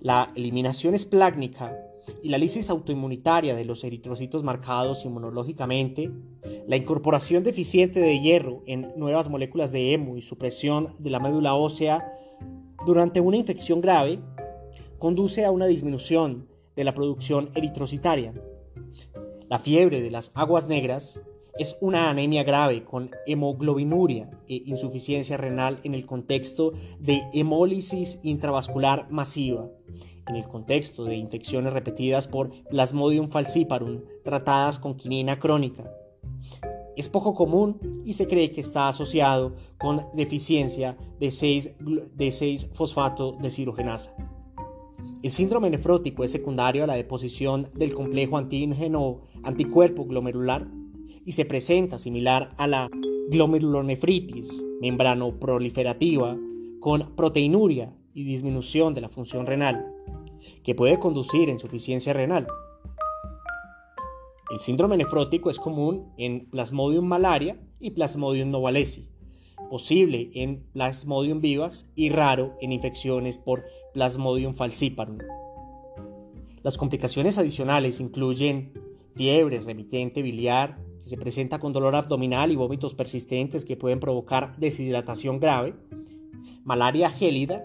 la 0.00 0.32
eliminación 0.36 0.94
esplácnica 0.94 1.76
y 2.22 2.28
la 2.28 2.38
lisis 2.38 2.70
autoinmunitaria 2.70 3.54
de 3.54 3.64
los 3.64 3.84
eritrocitos 3.84 4.42
marcados 4.42 5.04
inmunológicamente, 5.04 6.10
la 6.66 6.76
incorporación 6.76 7.44
deficiente 7.44 8.00
de 8.00 8.20
hierro 8.20 8.62
en 8.66 8.92
nuevas 8.96 9.28
moléculas 9.28 9.72
de 9.72 9.92
hemo 9.92 10.16
y 10.16 10.22
supresión 10.22 10.94
de 10.98 11.10
la 11.10 11.20
médula 11.20 11.54
ósea 11.54 12.12
durante 12.86 13.20
una 13.20 13.36
infección 13.36 13.80
grave, 13.80 14.20
conduce 14.98 15.44
a 15.44 15.50
una 15.50 15.66
disminución 15.66 16.48
de 16.76 16.84
la 16.84 16.94
producción 16.94 17.50
eritrocitaria. 17.54 18.32
La 19.48 19.58
fiebre 19.58 20.00
de 20.00 20.10
las 20.10 20.30
aguas 20.34 20.68
negras 20.68 21.22
es 21.58 21.76
una 21.80 22.08
anemia 22.08 22.44
grave 22.44 22.84
con 22.84 23.10
hemoglobinuria 23.26 24.30
e 24.46 24.62
insuficiencia 24.66 25.36
renal 25.36 25.80
en 25.82 25.94
el 25.94 26.06
contexto 26.06 26.72
de 27.00 27.22
hemólisis 27.32 28.20
intravascular 28.22 29.10
masiva, 29.10 29.68
en 30.28 30.36
el 30.36 30.46
contexto 30.46 31.04
de 31.04 31.16
infecciones 31.16 31.72
repetidas 31.72 32.28
por 32.28 32.50
Plasmodium 32.70 33.28
falciparum 33.28 34.02
tratadas 34.22 34.78
con 34.78 34.94
quinina 34.94 35.38
crónica. 35.38 35.90
Es 36.96 37.08
poco 37.08 37.34
común 37.34 38.02
y 38.04 38.14
se 38.14 38.26
cree 38.26 38.50
que 38.50 38.60
está 38.60 38.88
asociado 38.88 39.54
con 39.78 40.02
deficiencia 40.14 40.96
de 41.20 41.28
6-fosfato 41.28 43.38
de 43.38 43.50
cirogenasa. 43.50 44.14
El 45.22 45.32
síndrome 45.32 45.70
nefrótico 45.70 46.22
es 46.22 46.30
secundario 46.30 46.84
a 46.84 46.86
la 46.86 46.94
deposición 46.94 47.68
del 47.74 47.92
complejo 47.92 48.36
antígeno 48.36 49.22
anticuerpo 49.42 50.04
glomerular 50.04 50.68
y 51.24 51.32
se 51.32 51.44
presenta 51.44 51.98
similar 51.98 52.54
a 52.56 52.66
la 52.66 52.88
glomerulonefritis 53.30 54.62
membranoproliferativa 54.80 56.36
con 56.80 57.14
proteinuria 57.16 57.92
y 58.14 58.24
disminución 58.24 58.94
de 58.94 59.00
la 59.00 59.08
función 59.08 59.46
renal, 59.46 59.86
que 60.62 60.74
puede 60.74 60.98
conducir 60.98 61.48
a 61.48 61.52
insuficiencia 61.52 62.12
renal. 62.12 62.46
El 64.50 64.60
síndrome 64.60 64.96
nefrótico 64.96 65.50
es 65.50 65.58
común 65.58 66.12
en 66.16 66.48
Plasmodium 66.50 67.06
malaria 67.06 67.60
y 67.80 67.90
Plasmodium 67.90 68.50
novalesi, 68.50 69.08
posible 69.68 70.30
en 70.34 70.64
Plasmodium 70.72 71.40
vivax 71.40 71.86
y 71.94 72.08
raro 72.08 72.56
en 72.60 72.72
infecciones 72.72 73.38
por 73.38 73.64
Plasmodium 73.92 74.54
falciparum. 74.54 75.18
Las 76.62 76.76
complicaciones 76.78 77.38
adicionales 77.38 78.00
incluyen 78.00 78.72
fiebre 79.14 79.60
remitente 79.60 80.22
biliar, 80.22 80.78
que 81.02 81.08
se 81.08 81.16
presenta 81.16 81.58
con 81.58 81.72
dolor 81.72 81.94
abdominal 81.94 82.50
y 82.50 82.56
vómitos 82.56 82.94
persistentes 82.94 83.64
que 83.64 83.76
pueden 83.76 84.00
provocar 84.00 84.56
deshidratación 84.56 85.40
grave, 85.40 85.74
malaria 86.64 87.10
gélida, 87.10 87.64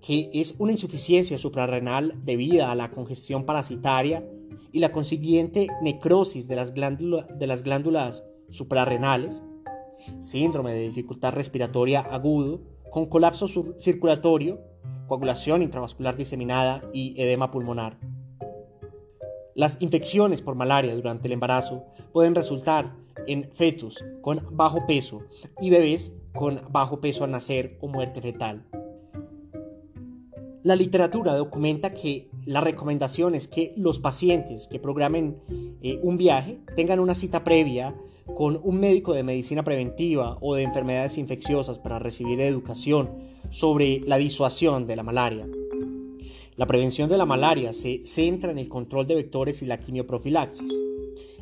que 0.00 0.30
es 0.32 0.54
una 0.58 0.72
insuficiencia 0.72 1.38
suprarrenal 1.38 2.14
debida 2.24 2.70
a 2.70 2.74
la 2.74 2.90
congestión 2.90 3.44
parasitaria 3.44 4.26
y 4.72 4.80
la 4.80 4.92
consiguiente 4.92 5.68
necrosis 5.82 6.48
de 6.48 6.56
las, 6.56 6.72
glándulas 6.72 8.24
suprarrenales, 8.50 9.42
síndrome 10.20 10.72
de 10.72 10.82
dificultad 10.82 11.32
respiratoria 11.34 12.00
agudo 12.00 12.62
con 12.90 13.06
colapso 13.06 13.46
circulatorio, 13.78 14.60
coagulación 15.06 15.62
intravascular 15.62 16.16
diseminada 16.16 16.82
y 16.92 17.14
edema 17.20 17.50
pulmonar. 17.50 17.98
Las 19.54 19.80
infecciones 19.80 20.40
por 20.40 20.54
malaria 20.54 20.94
durante 20.94 21.28
el 21.28 21.32
embarazo 21.32 21.84
pueden 22.12 22.34
resultar 22.34 22.96
en 23.26 23.50
fetos 23.52 24.02
con 24.22 24.46
bajo 24.52 24.86
peso 24.86 25.22
y 25.60 25.70
bebés 25.70 26.14
con 26.34 26.62
bajo 26.70 27.00
peso 27.00 27.24
al 27.24 27.30
nacer 27.30 27.76
o 27.80 27.88
muerte 27.88 28.22
fetal. 28.22 28.66
La 30.64 30.76
literatura 30.76 31.34
documenta 31.34 31.92
que 31.92 32.30
la 32.46 32.60
recomendación 32.60 33.34
es 33.34 33.48
que 33.48 33.72
los 33.76 33.98
pacientes 33.98 34.68
que 34.68 34.78
programen 34.78 35.36
eh, 35.82 35.98
un 36.04 36.16
viaje 36.16 36.60
tengan 36.76 37.00
una 37.00 37.16
cita 37.16 37.42
previa 37.42 37.96
con 38.36 38.60
un 38.62 38.78
médico 38.78 39.12
de 39.12 39.24
medicina 39.24 39.64
preventiva 39.64 40.38
o 40.40 40.54
de 40.54 40.62
enfermedades 40.62 41.18
infecciosas 41.18 41.80
para 41.80 41.98
recibir 41.98 42.40
educación 42.40 43.10
sobre 43.50 44.02
la 44.06 44.18
disuasión 44.18 44.86
de 44.86 44.94
la 44.94 45.02
malaria. 45.02 45.48
La 46.54 46.66
prevención 46.66 47.08
de 47.08 47.18
la 47.18 47.26
malaria 47.26 47.72
se 47.72 48.02
centra 48.04 48.52
en 48.52 48.58
el 48.60 48.68
control 48.68 49.08
de 49.08 49.16
vectores 49.16 49.62
y 49.62 49.66
la 49.66 49.80
quimioprofilaxis. 49.80 50.72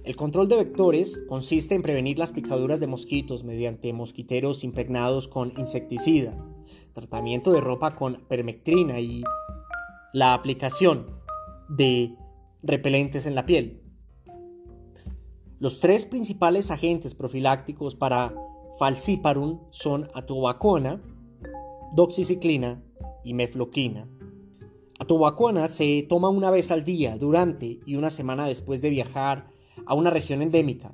El 0.03 0.17
control 0.17 0.49
de 0.49 0.57
vectores 0.57 1.21
consiste 1.29 1.75
en 1.75 1.83
prevenir 1.83 2.19
las 2.19 2.33
picaduras 2.33 2.81
de 2.81 2.87
mosquitos 2.87 3.45
mediante 3.45 3.93
mosquiteros 3.93 4.65
impregnados 4.65 5.29
con 5.29 5.53
insecticida, 5.59 6.35
tratamiento 6.93 7.53
de 7.53 7.61
ropa 7.61 7.95
con 7.95 8.25
permectrina 8.29 9.01
y 9.01 9.23
la 10.13 10.35
aplicación 10.35 11.07
de 11.69 12.15
repelentes 12.63 13.27
en 13.27 13.35
la 13.35 13.47
piel. 13.47 13.83
Los 15.59 15.81
tres 15.81 16.07
principales 16.07 16.71
agentes 16.71 17.15
profilácticos 17.15 17.95
para 17.95 18.35
falciparum 18.79 19.61
son 19.71 20.09
atobacona, 20.15 21.03
doxiciclina 21.95 22.83
y 23.25 23.35
mefloquina. 23.35 24.09
Atobacona 24.99 25.69
se 25.69 26.07
toma 26.09 26.29
una 26.29 26.51
vez 26.51 26.71
al 26.71 26.85
día 26.85 27.17
durante 27.17 27.81
y 27.87 27.97
una 27.97 28.11
semana 28.11 28.47
después 28.47 28.83
de 28.83 28.91
viajar 28.91 29.49
a 29.87 29.95
una 29.95 30.11
región 30.11 30.43
endémica. 30.43 30.93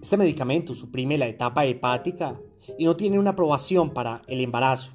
Este 0.00 0.16
medicamento 0.16 0.74
suprime 0.74 1.18
la 1.18 1.26
etapa 1.26 1.64
hepática 1.64 2.40
y 2.78 2.84
no 2.84 2.96
tiene 2.96 3.18
una 3.18 3.30
aprobación 3.30 3.90
para 3.90 4.22
el 4.26 4.40
embarazo. 4.40 4.92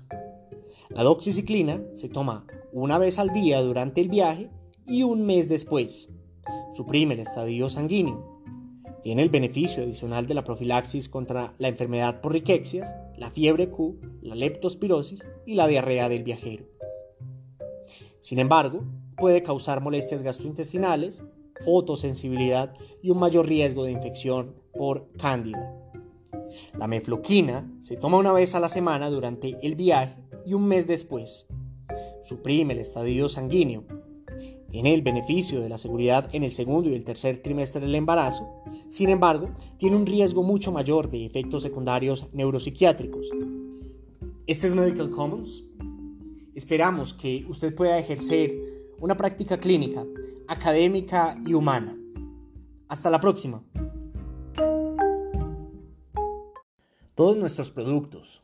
La 0.89 1.03
doxiciclina 1.03 1.82
se 1.93 2.10
toma 2.10 2.45
una 2.71 2.97
vez 2.97 3.19
al 3.19 3.29
día 3.29 3.62
durante 3.62 4.01
el 4.01 4.10
viaje 4.10 4.49
y 4.88 5.03
un 5.03 5.25
mes 5.25 5.47
después. 5.49 6.10
Suprime 6.75 7.13
el 7.13 7.19
estadio 7.19 7.69
sanguíneo. 7.69 8.41
Tiene 9.01 9.21
el 9.23 9.29
beneficio 9.29 9.84
adicional 9.84 10.27
de 10.27 10.34
la 10.34 10.43
profilaxis 10.43 11.08
contra 11.08 11.53
la 11.58 11.67
enfermedad 11.67 12.21
por 12.21 12.34
riquecias, 12.34 12.93
la 13.17 13.32
fiebre 13.32 13.69
Q, 13.69 13.99
la 14.21 14.36
leptospirosis 14.36 15.25
y 15.45 15.53
la 15.53 15.67
diarrea 15.67 16.10
del 16.10 16.23
viajero. 16.23 16.65
Sin 18.19 18.39
embargo, 18.39 18.84
puede 19.15 19.43
causar 19.43 19.82
molestias 19.82 20.21
gastrointestinales, 20.21 21.23
fotosensibilidad 21.63 22.73
y 23.01 23.12
un 23.12 23.19
mayor 23.19 23.47
riesgo 23.47 23.84
de 23.84 23.91
infección 23.91 24.55
por 24.73 25.12
cándida. 25.17 25.78
La 26.77 26.88
mefloquina 26.88 27.71
se 27.81 27.97
toma 27.97 28.17
una 28.17 28.31
vez 28.31 28.55
a 28.55 28.59
la 28.59 28.69
semana 28.69 29.09
durante 29.09 29.57
el 29.62 29.75
viaje 29.75 30.15
y 30.45 30.53
un 30.53 30.67
mes 30.67 30.88
después. 30.88 31.45
Suprime 32.23 32.73
el 32.73 32.79
estadio 32.79 33.29
sanguíneo, 33.29 33.83
Tiene 34.69 34.93
el 34.93 35.01
beneficio 35.01 35.62
de 35.62 35.69
la 35.69 35.79
seguridad 35.79 36.29
en 36.31 36.43
el 36.43 36.51
segundo 36.51 36.89
y 36.89 36.93
el 36.93 37.03
tercer 37.03 37.41
trimestre 37.41 37.81
del 37.81 37.95
embarazo, 37.95 38.47
sin 38.89 39.09
embargo, 39.09 39.51
tiene 39.77 39.95
un 39.95 40.07
riesgo 40.07 40.41
mucho 40.41 40.71
mayor 40.71 41.12
de 41.12 41.23
efectos 41.23 41.62
secundarios 41.62 42.27
neuropsiquiátricos. 42.33 43.29
Este 44.47 44.65
es 44.65 44.73
Medical 44.73 45.12
Commons. 45.12 45.63
Esperamos 46.55 47.13
que 47.13 47.45
usted 47.47 47.73
pueda 47.75 47.99
ejercer 47.99 48.51
una 48.99 49.15
práctica 49.15 49.59
clínica, 49.59 50.03
académica 50.47 51.39
y 51.45 51.53
humana. 51.53 51.95
Hasta 52.88 53.12
la 53.12 53.21
próxima. 53.21 53.63
Todos 57.19 57.36
nuestros 57.36 57.69
productos, 57.69 58.43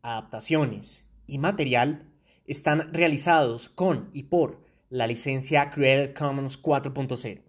adaptaciones 0.00 1.08
y 1.26 1.38
material 1.38 2.08
están 2.46 2.94
realizados 2.94 3.68
con 3.68 4.10
y 4.12 4.22
por 4.22 4.60
la 4.90 5.08
licencia 5.08 5.72
Creative 5.72 6.14
Commons 6.14 6.62
4.0. 6.62 7.42